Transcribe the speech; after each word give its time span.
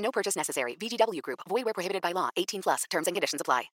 No 0.00 0.10
purchase 0.10 0.36
necessary. 0.36 0.76
VGW 0.80 1.22
Group. 1.22 1.40
Void 1.48 1.64
where 1.64 1.74
prohibited 1.74 2.02
by 2.02 2.12
law. 2.12 2.30
18 2.36 2.62
plus. 2.62 2.84
Terms 2.90 3.06
and 3.06 3.14
conditions 3.14 3.40
apply. 3.40 3.70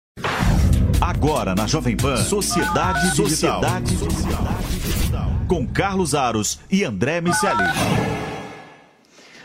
Agora 1.00 1.54
na 1.54 1.66
Jovem 1.66 1.96
Pan, 1.96 2.18
Sociedade 2.18 3.16
Digital. 3.16 3.62
Sociedade 3.62 3.96
Digital. 3.96 5.24
Com 5.48 5.66
Carlos 5.66 6.14
Aros 6.14 6.60
e 6.70 6.84
André 6.84 7.22
Miceli. 7.22 7.64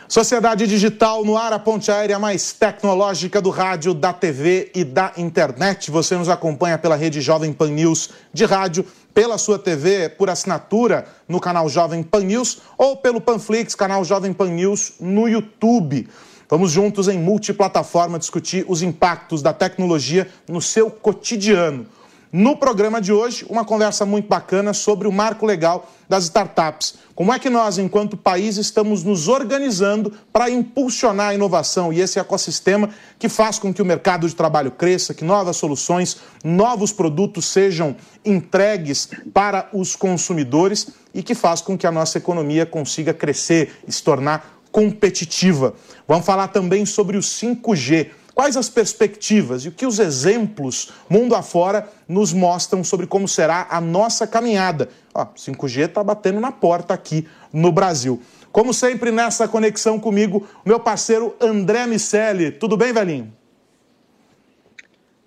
Sociedade 0.07 0.67
Digital 0.67 1.25
no 1.25 1.37
ar, 1.37 1.53
a 1.53 1.57
ponte 1.57 1.89
aérea 1.89 2.19
mais 2.19 2.53
tecnológica 2.53 3.41
do 3.41 3.49
rádio, 3.49 3.93
da 3.93 4.13
TV 4.13 4.69
e 4.75 4.83
da 4.83 5.13
internet. 5.17 5.89
Você 5.89 6.15
nos 6.15 6.29
acompanha 6.29 6.77
pela 6.77 6.95
rede 6.95 7.21
Jovem 7.21 7.51
Pan 7.51 7.69
News 7.69 8.11
de 8.31 8.45
rádio, 8.45 8.85
pela 9.13 9.37
sua 9.37 9.57
TV, 9.57 10.09
por 10.09 10.29
assinatura 10.29 11.07
no 11.27 11.39
canal 11.39 11.67
Jovem 11.69 12.03
Pan 12.03 12.23
News 12.23 12.59
ou 12.77 12.97
pelo 12.97 13.19
Panflix, 13.19 13.73
canal 13.73 14.03
Jovem 14.03 14.33
Pan 14.33 14.49
News 14.49 14.95
no 14.99 15.27
YouTube. 15.27 16.07
Vamos 16.49 16.71
juntos 16.71 17.07
em 17.07 17.17
multiplataforma 17.17 18.19
discutir 18.19 18.65
os 18.67 18.81
impactos 18.81 19.41
da 19.41 19.51
tecnologia 19.51 20.27
no 20.47 20.61
seu 20.61 20.91
cotidiano. 20.91 21.87
No 22.31 22.57
programa 22.57 22.99
de 22.99 23.13
hoje, 23.13 23.45
uma 23.49 23.63
conversa 23.63 24.05
muito 24.05 24.27
bacana 24.27 24.73
sobre 24.73 25.07
o 25.07 25.11
marco 25.11 25.45
legal 25.45 25.89
das 26.09 26.25
startups. 26.25 26.95
Como 27.15 27.33
é 27.33 27.39
que 27.39 27.49
nós, 27.49 27.77
enquanto 27.77 28.17
país, 28.17 28.57
estamos 28.57 29.03
nos 29.03 29.29
organizando 29.29 30.11
para 30.33 30.49
impulsionar 30.49 31.29
a 31.29 31.33
inovação 31.33 31.93
e 31.93 32.01
esse 32.01 32.19
ecossistema 32.19 32.89
que 33.17 33.29
faz 33.29 33.57
com 33.57 33.73
que 33.73 33.81
o 33.81 33.85
mercado 33.85 34.27
de 34.27 34.35
trabalho 34.35 34.69
cresça, 34.69 35.13
que 35.13 35.23
novas 35.23 35.55
soluções, 35.55 36.17
novos 36.43 36.91
produtos 36.91 37.45
sejam 37.45 37.95
entregues 38.25 39.09
para 39.33 39.69
os 39.71 39.95
consumidores 39.95 40.89
e 41.13 41.23
que 41.23 41.33
faz 41.33 41.61
com 41.61 41.77
que 41.77 41.87
a 41.87 41.91
nossa 41.91 42.17
economia 42.17 42.65
consiga 42.65 43.13
crescer 43.13 43.79
e 43.87 43.91
se 43.93 44.03
tornar 44.03 44.54
competitiva. 44.75 45.73
Vamos 46.05 46.25
falar 46.25 46.49
também 46.49 46.85
sobre 46.85 47.15
o 47.15 47.21
5G. 47.21 48.09
Quais 48.33 48.57
as 48.57 48.67
perspectivas 48.67 49.63
e 49.63 49.69
o 49.69 49.71
que 49.71 49.85
os 49.85 49.99
exemplos 49.99 50.91
mundo 51.09 51.33
afora 51.33 51.87
nos 52.05 52.33
mostram 52.33 52.83
sobre 52.83 53.07
como 53.07 53.25
será 53.25 53.67
a 53.69 53.79
nossa 53.79 54.27
caminhada? 54.27 54.89
Ó, 55.13 55.27
5G 55.27 55.85
está 55.85 56.03
batendo 56.03 56.41
na 56.41 56.51
porta 56.51 56.93
aqui 56.93 57.25
no 57.53 57.71
Brasil. 57.71 58.21
Como 58.51 58.73
sempre, 58.73 59.11
nessa 59.11 59.47
conexão 59.47 59.97
comigo, 59.97 60.45
meu 60.65 60.77
parceiro 60.77 61.33
André 61.39 61.87
Miceli. 61.87 62.51
Tudo 62.51 62.75
bem, 62.75 62.91
velhinho? 62.91 63.33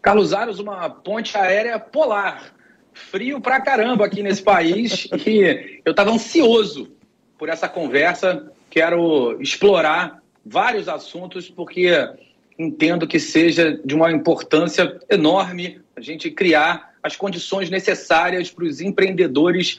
Carlos 0.02 0.34
Aros, 0.34 0.58
uma 0.58 0.90
ponte 0.90 1.38
aérea 1.38 1.78
polar. 1.78 2.52
Frio 2.92 3.40
pra 3.40 3.62
caramba 3.62 4.04
aqui 4.04 4.22
nesse 4.22 4.42
país 4.42 5.08
e 5.26 5.80
eu 5.86 5.92
estava 5.92 6.10
ansioso 6.10 6.92
por 7.38 7.48
essa 7.48 7.66
conversa. 7.66 8.52
Quero 8.70 9.40
explorar 9.40 10.22
vários 10.44 10.88
assuntos 10.88 11.48
porque 11.48 11.90
entendo 12.58 13.06
que 13.06 13.20
seja 13.20 13.78
de 13.84 13.94
uma 13.94 14.10
importância 14.10 14.98
enorme 15.08 15.80
a 15.96 16.00
gente 16.00 16.30
criar 16.30 16.94
as 17.02 17.16
condições 17.16 17.70
necessárias 17.70 18.50
para 18.50 18.64
os 18.64 18.80
empreendedores 18.80 19.78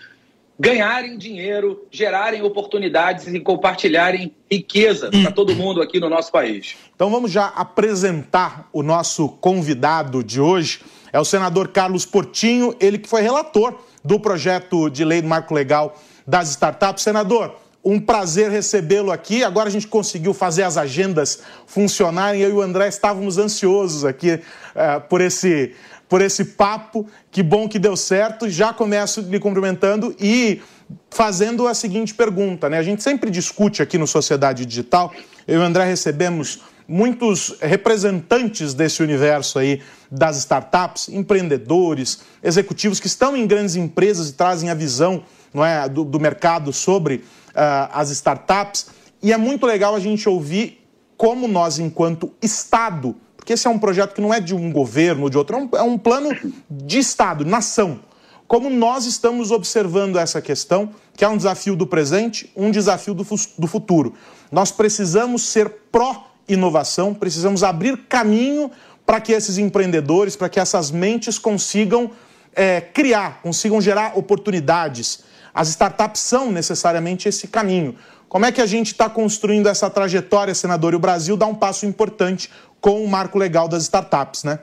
ganharem 0.59 1.17
dinheiro, 1.17 1.87
gerarem 1.89 2.41
oportunidades 2.41 3.27
e 3.27 3.39
compartilharem 3.39 4.35
riqueza 4.51 5.09
para 5.09 5.31
todo 5.31 5.55
mundo 5.55 5.81
aqui 5.81 5.99
no 5.99 6.09
nosso 6.09 6.31
país. 6.31 6.75
Então 6.93 7.09
vamos 7.09 7.31
já 7.31 7.47
apresentar 7.47 8.67
o 8.73 8.83
nosso 8.83 9.29
convidado 9.29 10.21
de 10.21 10.41
hoje. 10.41 10.81
É 11.13 11.19
o 11.19 11.23
senador 11.23 11.69
Carlos 11.69 12.05
Portinho, 12.05 12.75
ele 12.79 12.97
que 12.97 13.07
foi 13.07 13.21
relator 13.21 13.79
do 14.03 14.19
projeto 14.19 14.89
de 14.89 15.05
lei 15.05 15.21
do 15.21 15.27
marco 15.29 15.53
legal 15.53 15.97
das 16.27 16.49
startups. 16.49 17.03
Senador, 17.03 17.55
um 17.83 17.99
prazer 17.99 18.51
recebê-lo 18.51 19.11
aqui. 19.11 19.43
Agora 19.43 19.69
a 19.69 19.71
gente 19.71 19.87
conseguiu 19.87 20.33
fazer 20.33 20.63
as 20.63 20.77
agendas 20.77 21.39
funcionarem. 21.65 22.41
Eu 22.41 22.49
e 22.49 22.53
o 22.53 22.61
André 22.61 22.87
estávamos 22.87 23.37
ansiosos 23.37 24.03
aqui 24.03 24.33
uh, 24.33 25.01
por, 25.07 25.21
esse, 25.21 25.73
por 26.07 26.21
esse 26.21 26.43
papo. 26.43 27.07
Que 27.31 27.41
bom 27.41 27.67
que 27.67 27.79
deu 27.79 27.95
certo. 27.95 28.49
Já 28.49 28.73
começo 28.73 29.21
lhe 29.21 29.39
cumprimentando 29.39 30.15
e 30.19 30.61
fazendo 31.09 31.67
a 31.67 31.73
seguinte 31.73 32.13
pergunta. 32.13 32.69
Né? 32.69 32.77
A 32.77 32.83
gente 32.83 33.01
sempre 33.01 33.31
discute 33.31 33.81
aqui 33.81 33.97
no 33.97 34.07
Sociedade 34.07 34.65
Digital. 34.65 35.13
Eu 35.47 35.61
e 35.61 35.63
o 35.63 35.65
André 35.65 35.85
recebemos 35.85 36.59
muitos 36.87 37.55
representantes 37.61 38.73
desse 38.73 39.03
universo 39.03 39.59
aí 39.59 39.79
das 40.09 40.37
startups, 40.37 41.07
empreendedores, 41.07 42.21
executivos 42.41 42.99
que 42.99 43.05
estão 43.05 43.37
em 43.37 43.45
grandes 43.45 43.75
empresas 43.75 44.29
e 44.29 44.33
trazem 44.33 44.71
a 44.71 44.73
visão 44.73 45.23
não 45.53 45.63
é, 45.63 45.87
do, 45.87 46.03
do 46.03 46.19
mercado 46.19 46.73
sobre 46.73 47.23
as 47.53 48.09
startups. 48.09 48.87
E 49.21 49.33
é 49.33 49.37
muito 49.37 49.65
legal 49.65 49.95
a 49.95 49.99
gente 49.99 50.27
ouvir 50.27 50.85
como 51.17 51.47
nós, 51.47 51.79
enquanto 51.79 52.31
Estado, 52.41 53.15
porque 53.35 53.53
esse 53.53 53.67
é 53.67 53.69
um 53.69 53.79
projeto 53.79 54.13
que 54.13 54.21
não 54.21 54.33
é 54.33 54.39
de 54.39 54.53
um 54.55 54.71
governo 54.71 55.23
ou 55.23 55.29
de 55.29 55.37
outro, 55.37 55.55
é 55.55 55.59
um, 55.59 55.69
é 55.77 55.81
um 55.81 55.97
plano 55.97 56.29
de 56.69 56.99
Estado, 56.99 57.43
nação. 57.43 57.99
Como 58.47 58.69
nós 58.69 59.05
estamos 59.05 59.51
observando 59.51 60.17
essa 60.17 60.41
questão, 60.41 60.91
que 61.15 61.25
é 61.25 61.27
um 61.27 61.35
desafio 61.35 61.75
do 61.75 61.85
presente, 61.85 62.51
um 62.55 62.71
desafio 62.71 63.13
do, 63.13 63.25
do 63.57 63.67
futuro. 63.67 64.13
Nós 64.51 64.71
precisamos 64.71 65.43
ser 65.43 65.69
pró-inovação, 65.91 67.13
precisamos 67.13 67.63
abrir 67.63 67.97
caminho 68.07 68.71
para 69.05 69.19
que 69.19 69.33
esses 69.33 69.57
empreendedores, 69.57 70.35
para 70.35 70.47
que 70.47 70.59
essas 70.59 70.91
mentes 70.91 71.37
consigam 71.37 72.11
é, 72.55 72.81
criar, 72.81 73.41
consigam 73.41 73.79
gerar 73.81 74.17
oportunidades, 74.17 75.23
as 75.53 75.69
startups 75.69 76.21
são 76.21 76.51
necessariamente 76.51 77.27
esse 77.27 77.47
caminho. 77.47 77.95
Como 78.27 78.45
é 78.45 78.51
que 78.51 78.61
a 78.61 78.65
gente 78.65 78.87
está 78.87 79.09
construindo 79.09 79.67
essa 79.67 79.89
trajetória, 79.89 80.53
senador? 80.53 80.93
E 80.93 80.95
o 80.95 80.99
Brasil 80.99 81.35
dá 81.35 81.47
um 81.47 81.55
passo 81.55 81.85
importante 81.85 82.49
com 82.79 83.03
o 83.03 83.07
marco 83.07 83.37
legal 83.37 83.67
das 83.67 83.83
startups, 83.83 84.43
né? 84.43 84.59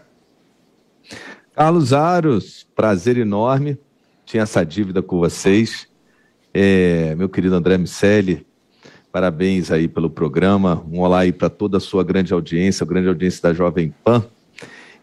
Carlos 1.55 1.93
Aros, 1.93 2.67
prazer 2.75 3.17
enorme. 3.17 3.79
Tinha 4.25 4.45
essa 4.45 4.65
dívida 4.65 5.03
com 5.03 5.19
vocês. 5.19 5.89
É, 6.55 7.15
meu 7.17 7.29
querido 7.29 7.55
André 7.55 7.77
Miceli, 7.77 8.47
parabéns 9.11 9.71
aí 9.71 9.89
pelo 9.89 10.09
programa. 10.09 10.85
Um 10.91 11.01
olá 11.01 11.21
aí 11.21 11.33
para 11.33 11.51
toda 11.51 11.79
a 11.79 11.81
sua 11.81 12.05
grande 12.05 12.33
audiência, 12.33 12.85
a 12.85 12.87
grande 12.87 13.09
audiência 13.09 13.43
da 13.43 13.53
Jovem 13.53 13.93
Pan. 14.05 14.25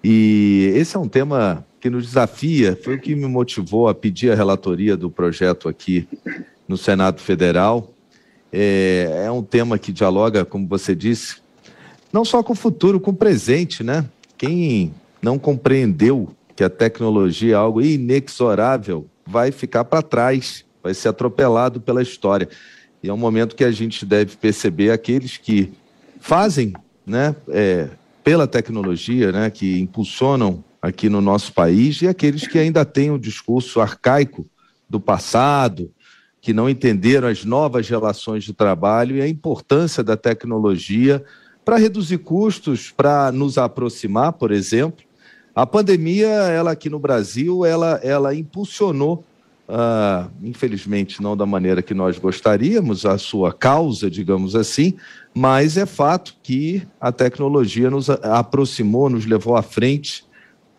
E 0.03 0.71
esse 0.75 0.95
é 0.95 0.99
um 0.99 1.07
tema 1.07 1.65
que 1.83 1.89
nos 1.89 2.05
desafia, 2.05 2.79
foi 2.81 2.95
o 2.95 2.97
que 2.97 3.13
me 3.13 3.27
motivou 3.27 3.89
a 3.89 3.93
pedir 3.93 4.31
a 4.31 4.35
relatoria 4.35 4.95
do 4.95 5.09
projeto 5.09 5.67
aqui 5.67 6.07
no 6.65 6.77
Senado 6.77 7.19
Federal. 7.19 7.91
É, 8.53 9.23
é 9.25 9.29
um 9.29 9.43
tema 9.43 9.77
que 9.77 9.91
dialoga, 9.91 10.45
como 10.45 10.65
você 10.65 10.95
disse, 10.95 11.41
não 12.13 12.23
só 12.23 12.41
com 12.41 12.53
o 12.53 12.55
futuro, 12.55 13.01
com 13.01 13.11
o 13.11 13.13
presente, 13.13 13.83
né? 13.83 14.05
Quem 14.37 14.93
não 15.21 15.37
compreendeu 15.37 16.29
que 16.55 16.63
a 16.63 16.69
tecnologia 16.69 17.51
é 17.51 17.57
algo 17.57 17.81
inexorável 17.81 19.05
vai 19.27 19.51
ficar 19.51 19.83
para 19.83 20.01
trás, 20.01 20.63
vai 20.81 20.93
ser 20.93 21.09
atropelado 21.09 21.81
pela 21.81 22.01
história. 22.01 22.47
E 23.03 23.09
é 23.09 23.13
um 23.13 23.17
momento 23.17 23.57
que 23.57 23.63
a 23.65 23.71
gente 23.71 24.05
deve 24.05 24.37
perceber 24.37 24.89
aqueles 24.89 25.35
que 25.35 25.73
fazem, 26.21 26.71
né, 27.05 27.35
é, 27.49 27.89
pela 28.23 28.47
tecnologia, 28.47 29.33
né, 29.33 29.49
que 29.49 29.81
impulsionam 29.81 30.63
aqui 30.83 31.07
no 31.07 31.21
nosso 31.21 31.53
país 31.53 32.01
e 32.01 32.07
aqueles 32.09 32.45
que 32.45 32.59
ainda 32.59 32.83
têm 32.83 33.09
o 33.09 33.13
um 33.13 33.19
discurso 33.19 33.79
arcaico 33.79 34.45
do 34.89 34.99
passado, 34.99 35.89
que 36.41 36.51
não 36.51 36.69
entenderam 36.69 37.29
as 37.29 37.45
novas 37.45 37.87
relações 37.87 38.43
de 38.43 38.51
trabalho 38.51 39.15
e 39.15 39.21
a 39.21 39.27
importância 39.27 40.03
da 40.03 40.17
tecnologia 40.17 41.23
para 41.63 41.77
reduzir 41.77 42.17
custos, 42.17 42.91
para 42.91 43.31
nos 43.31 43.57
aproximar, 43.57 44.33
por 44.33 44.51
exemplo. 44.51 45.05
A 45.55 45.65
pandemia, 45.65 46.27
ela 46.27 46.71
aqui 46.71 46.89
no 46.89 46.99
Brasil, 46.99 47.63
ela, 47.63 48.01
ela 48.03 48.35
impulsionou, 48.35 49.23
uh, 49.69 50.29
infelizmente 50.43 51.21
não 51.21 51.37
da 51.37 51.45
maneira 51.45 51.81
que 51.81 51.93
nós 51.93 52.19
gostaríamos, 52.19 53.05
a 53.05 53.17
sua 53.17 53.53
causa, 53.53 54.11
digamos 54.11 54.53
assim, 54.53 54.95
mas 55.33 55.77
é 55.77 55.85
fato 55.85 56.35
que 56.43 56.85
a 56.99 57.09
tecnologia 57.09 57.89
nos 57.89 58.09
aproximou, 58.09 59.09
nos 59.09 59.25
levou 59.25 59.55
à 59.55 59.61
frente 59.61 60.25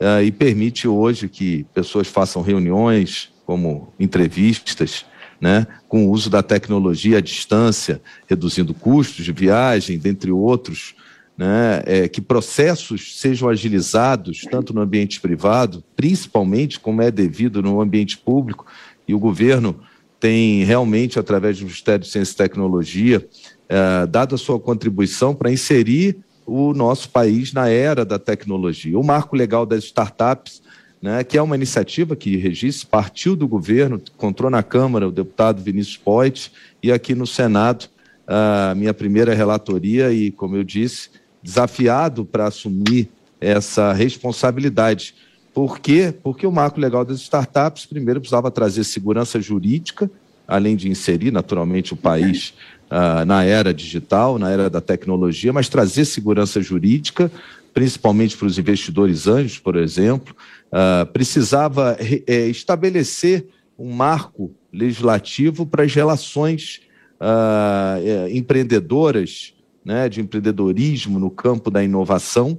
uh, 0.01 0.23
e 0.23 0.31
permite 0.31 0.89
hoje 0.89 1.29
que 1.29 1.65
pessoas 1.75 2.09
façam 2.09 2.43
reuniões, 2.43 3.33
como 3.47 3.93
entrevistas, 3.99 5.05
né, 5.41 5.67
com 5.89 6.07
o 6.07 6.11
uso 6.11 6.31
da 6.31 6.43
tecnologia 6.43 7.19
à 7.19 7.21
distância, 7.21 8.01
reduzindo 8.27 8.73
custos 8.73 9.25
de 9.25 9.33
viagem, 9.33 9.99
dentre 9.99 10.31
outros 10.31 10.95
né, 11.37 11.83
é, 11.85 12.09
que 12.09 12.21
processos 12.21 13.19
sejam 13.21 13.49
agilizados, 13.49 14.43
tanto 14.51 14.73
no 14.73 14.81
ambiente 14.81 15.21
privado, 15.21 15.83
principalmente 15.97 16.79
como 16.79 17.03
é 17.03 17.11
devido 17.11 17.63
no 17.63 17.81
ambiente 17.81 18.17
público, 18.17 18.65
e 19.07 19.15
o 19.15 19.19
governo 19.19 19.79
tem 20.19 20.65
realmente, 20.65 21.19
através 21.19 21.59
do 21.59 21.65
Ministério 21.65 22.05
de 22.05 22.11
Ciência 22.11 22.33
e 22.33 22.37
Tecnologia, 22.37 23.27
é, 23.69 24.07
dado 24.07 24.35
a 24.35 24.39
sua 24.39 24.59
contribuição 24.59 25.35
para 25.35 25.53
inserir 25.53 26.17
o 26.47 26.73
nosso 26.75 27.09
país 27.09 27.53
na 27.53 27.69
era 27.69 28.05
da 28.05 28.19
tecnologia. 28.19 28.99
O 28.99 29.05
marco 29.05 29.37
legal 29.37 29.65
das 29.65 29.85
startups, 29.85 30.63
né, 31.01 31.23
que 31.25 31.37
é 31.37 31.43
uma 31.43 31.57
iniciativa 31.57 32.17
que 32.17 32.37
registro, 32.37 32.89
partiu 32.89 33.37
do 33.37 33.47
governo, 33.47 34.01
encontrou 34.15 34.51
na 34.51 34.63
Câmara 34.63 35.09
o 35.09 35.13
deputado 35.13 35.63
Vinícius 35.63 35.97
Poit 35.97 36.51
e 36.83 36.91
aqui 36.91 37.15
no 37.15 37.27
Senado 37.27 37.87
a 38.27 38.75
minha 38.75 38.95
primeira 38.95 39.35
relatoria 39.35 40.13
e, 40.13 40.31
como 40.31 40.57
eu 40.57 40.65
disse, 40.65 41.11
desafiado 41.43 42.25
para 42.25 42.47
assumir 42.47 43.09
essa 43.41 43.93
responsabilidade. 43.93 45.15
Por 45.53 45.79
quê? 45.79 46.13
Porque 46.23 46.47
o 46.47 46.53
marco 46.53 46.81
legal 46.81 47.05
das 47.05 47.21
startups, 47.21 47.85
primeiro, 47.87 48.21
precisava 48.21 48.51
trazer 48.51 48.83
segurança 48.85 49.41
jurídica, 49.41 50.11
além 50.47 50.77
de 50.77 50.89
inserir, 50.89 51.31
naturalmente, 51.31 51.93
o 51.93 51.97
país 51.97 52.55
uh, 52.91 53.25
na 53.25 53.45
era 53.45 53.73
digital, 53.73 54.39
na 54.39 54.51
era 54.51 54.69
da 54.69 54.81
tecnologia, 54.81 55.53
mas 55.53 55.69
trazer 55.69 56.05
segurança 56.05 56.61
jurídica, 56.61 57.31
principalmente 57.73 58.37
para 58.37 58.47
os 58.47 58.59
investidores 58.59 59.27
anjos, 59.27 59.59
por 59.59 59.77
exemplo. 59.77 60.35
Uh, 60.67 61.07
precisava 61.13 61.97
é, 62.01 62.47
estabelecer 62.47 63.47
um 63.79 63.93
marco 63.93 64.53
legislativo 64.73 65.67
para 65.67 65.85
as 65.85 65.95
relações 65.95 66.81
uh, 67.21 68.29
empreendedoras 68.29 69.55
né, 69.85 70.09
de 70.09 70.21
empreendedorismo 70.21 71.19
no 71.19 71.31
campo 71.31 71.71
da 71.71 71.83
inovação. 71.83 72.59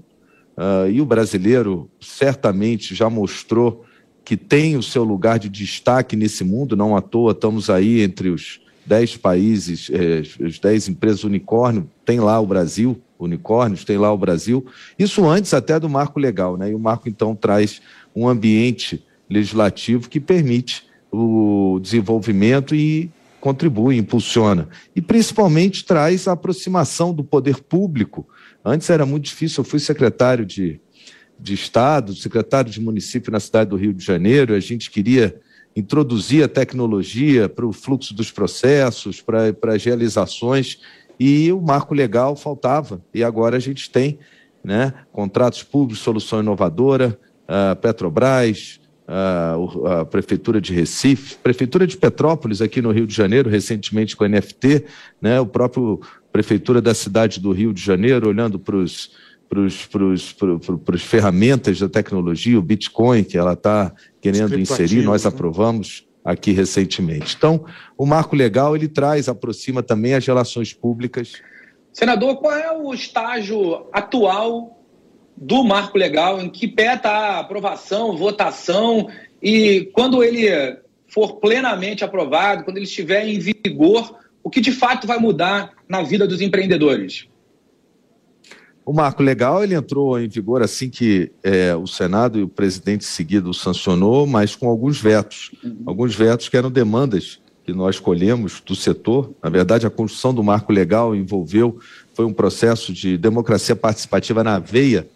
Uh, 0.58 0.90
e 0.90 1.02
o 1.02 1.06
brasileiro 1.06 1.90
certamente 2.00 2.96
já 2.96 3.10
mostrou 3.10 3.85
que 4.26 4.36
tem 4.36 4.76
o 4.76 4.82
seu 4.82 5.04
lugar 5.04 5.38
de 5.38 5.48
destaque 5.48 6.16
nesse 6.16 6.44
mundo, 6.44 6.76
não 6.76 6.98
à 6.98 7.02
toa 7.02 7.32
estamos 7.32 7.70
aí 7.70 8.02
entre 8.02 8.30
os 8.30 8.60
dez 8.84 9.16
países, 9.16 9.90
eh, 9.94 10.24
as 10.44 10.58
dez 10.58 10.90
empresas 10.90 11.24
unicórnio, 11.24 11.90
tem 12.04 12.20
lá 12.20 12.40
o 12.40 12.46
Brasil, 12.46 13.00
unicórnios, 13.20 13.86
tem 13.86 13.98
lá 13.98 14.12
o 14.12 14.18
Brasil. 14.18 14.66
Isso 14.98 15.26
antes 15.28 15.54
até 15.54 15.80
do 15.80 15.88
marco 15.88 16.20
legal, 16.20 16.58
né? 16.58 16.72
E 16.72 16.76
o 16.76 16.80
marco 16.80 17.08
então 17.08 17.36
traz 17.36 17.82
um 18.16 18.28
ambiente 18.28 19.06
legislativo 19.30 20.10
que 20.10 20.20
permite 20.20 20.84
o 21.12 21.80
desenvolvimento 21.82 22.76
e 22.76 23.10
contribui, 23.40 23.98
impulsiona. 23.98 24.68
E 24.96 25.02
principalmente 25.02 25.86
traz 25.86 26.28
a 26.28 26.32
aproximação 26.32 27.14
do 27.14 27.24
poder 27.24 27.62
público. 27.62 28.28
Antes 28.64 28.90
era 28.90 29.06
muito 29.06 29.26
difícil, 29.26 29.62
eu 29.62 29.66
fui 29.66 29.80
secretário 29.80 30.46
de, 30.46 30.80
de 31.40 31.54
Estado, 31.54 32.16
secretário 32.16 32.72
de 32.72 32.82
município 32.82 33.32
na 33.32 33.40
cidade 33.40 33.70
do 33.70 33.76
Rio 33.76 33.94
de 33.94 34.04
Janeiro, 34.04 34.54
a 34.54 34.60
gente 34.60 34.90
queria 34.90 35.40
introduzir 35.76 36.44
a 36.44 36.48
tecnologia 36.48 37.50
para 37.50 37.66
o 37.66 37.74
fluxo 37.74 38.14
dos 38.14 38.32
processos, 38.32 39.22
para, 39.22 39.54
as 39.74 39.84
realizações, 39.84 40.80
e 41.20 41.52
o 41.52 41.62
marco 41.62 41.94
legal 41.94 42.36
faltava. 42.36 43.02
E 43.14 43.24
agora 43.24 43.58
a 43.58 43.60
gente 43.60 43.90
tem 43.90 44.18
né, 44.64 44.94
contratos 45.12 45.64
públicos, 45.64 46.02
solução 46.02 46.40
inovadora, 46.40 47.20
uh, 47.44 47.76
Petrobras, 47.76 48.80
a, 49.08 49.56
a, 50.00 50.06
Prefeitura 50.06 50.60
de 50.60 50.74
Recife, 50.74 51.36
Prefeitura 51.36 51.86
de 51.86 51.96
Petrópolis, 51.98 52.62
aqui 52.62 52.82
no 52.82 52.92
Rio 52.92 53.06
de 53.06 53.14
Janeiro, 53.16 53.50
recentemente 53.50 54.16
com 54.16 54.24
a 54.24 54.30
NFT, 54.30 54.86
né, 55.22 55.40
o 55.40 55.46
próprio 55.46 56.00
Prefeitura 56.32 56.82
da 56.82 56.94
cidade 56.94 57.40
do 57.40 57.52
Rio 57.52 57.74
de 57.74 57.82
Janeiro, 57.82 58.28
olhando 58.28 58.58
para 58.58 58.76
os 58.76 59.12
para 59.48 60.96
as 60.96 61.02
ferramentas 61.02 61.80
da 61.80 61.88
tecnologia, 61.90 62.58
o 62.58 62.62
Bitcoin, 62.62 63.24
que 63.24 63.38
ela 63.38 63.54
está 63.54 63.94
querendo 64.20 64.60
inserir, 64.60 65.04
nós 65.04 65.24
né? 65.24 65.30
aprovamos 65.30 66.06
aqui 66.24 66.52
recentemente. 66.52 67.36
Então, 67.38 67.66
o 67.98 68.06
marco 68.06 68.36
legal 68.36 68.76
ele 68.76 68.88
traz, 68.88 69.30
aproxima 69.30 69.84
também 69.84 70.16
as 70.16 70.26
relações 70.26 70.74
públicas. 70.74 71.34
Senador, 71.94 72.38
qual 72.38 72.54
é 72.54 72.72
o 72.76 72.94
estágio 72.94 73.86
atual 73.94 74.84
do 75.38 75.64
marco 75.64 75.98
legal, 75.98 76.42
em 76.42 76.50
que 76.50 76.68
pé 76.68 76.96
está 76.96 77.12
a 77.12 77.40
aprovação, 77.40 78.18
votação, 78.18 79.08
e 79.42 79.92
quando 79.94 80.24
ele 80.24 80.48
for 81.08 81.36
plenamente 81.36 82.04
aprovado, 82.04 82.64
quando 82.64 82.78
ele 82.78 82.86
estiver 82.86 83.28
em 83.28 83.38
vigor, 83.40 84.18
o 84.44 84.50
que 84.50 84.62
de 84.62 84.72
fato 84.72 85.06
vai 85.06 85.20
mudar 85.20 85.72
na 85.88 86.02
vida 86.02 86.28
dos 86.28 86.42
empreendedores? 86.42 87.28
O 88.86 88.94
marco 88.94 89.24
legal 89.24 89.64
ele 89.64 89.74
entrou 89.74 90.20
em 90.20 90.28
vigor 90.28 90.62
assim 90.62 90.90
que 90.90 91.32
é, 91.44 91.76
o 91.76 91.88
Senado 91.88 92.40
e 92.40 92.44
o 92.44 92.48
presidente 92.48 93.04
seguido 93.04 93.54
sancionou, 93.54 94.28
mas 94.28 94.56
com 94.56 94.70
alguns 94.70 95.02
vetos. 95.02 95.52
Uhum. 95.64 95.84
Alguns 95.86 96.14
vetos 96.14 96.48
que 96.48 96.56
eram 96.56 96.70
demandas 96.70 97.40
que 97.64 97.74
nós 97.74 98.00
colhemos 98.00 98.62
do 98.64 98.76
setor. 98.76 99.34
Na 99.42 99.50
verdade, 99.50 99.88
a 99.88 99.90
construção 99.90 100.34
do 100.34 100.44
marco 100.44 100.72
legal 100.72 101.16
envolveu, 101.16 101.80
foi 102.14 102.24
um 102.24 102.34
processo 102.34 102.94
de 102.94 103.18
democracia 103.18 103.76
participativa 103.76 104.44
na 104.44 104.60
veia 104.60 105.08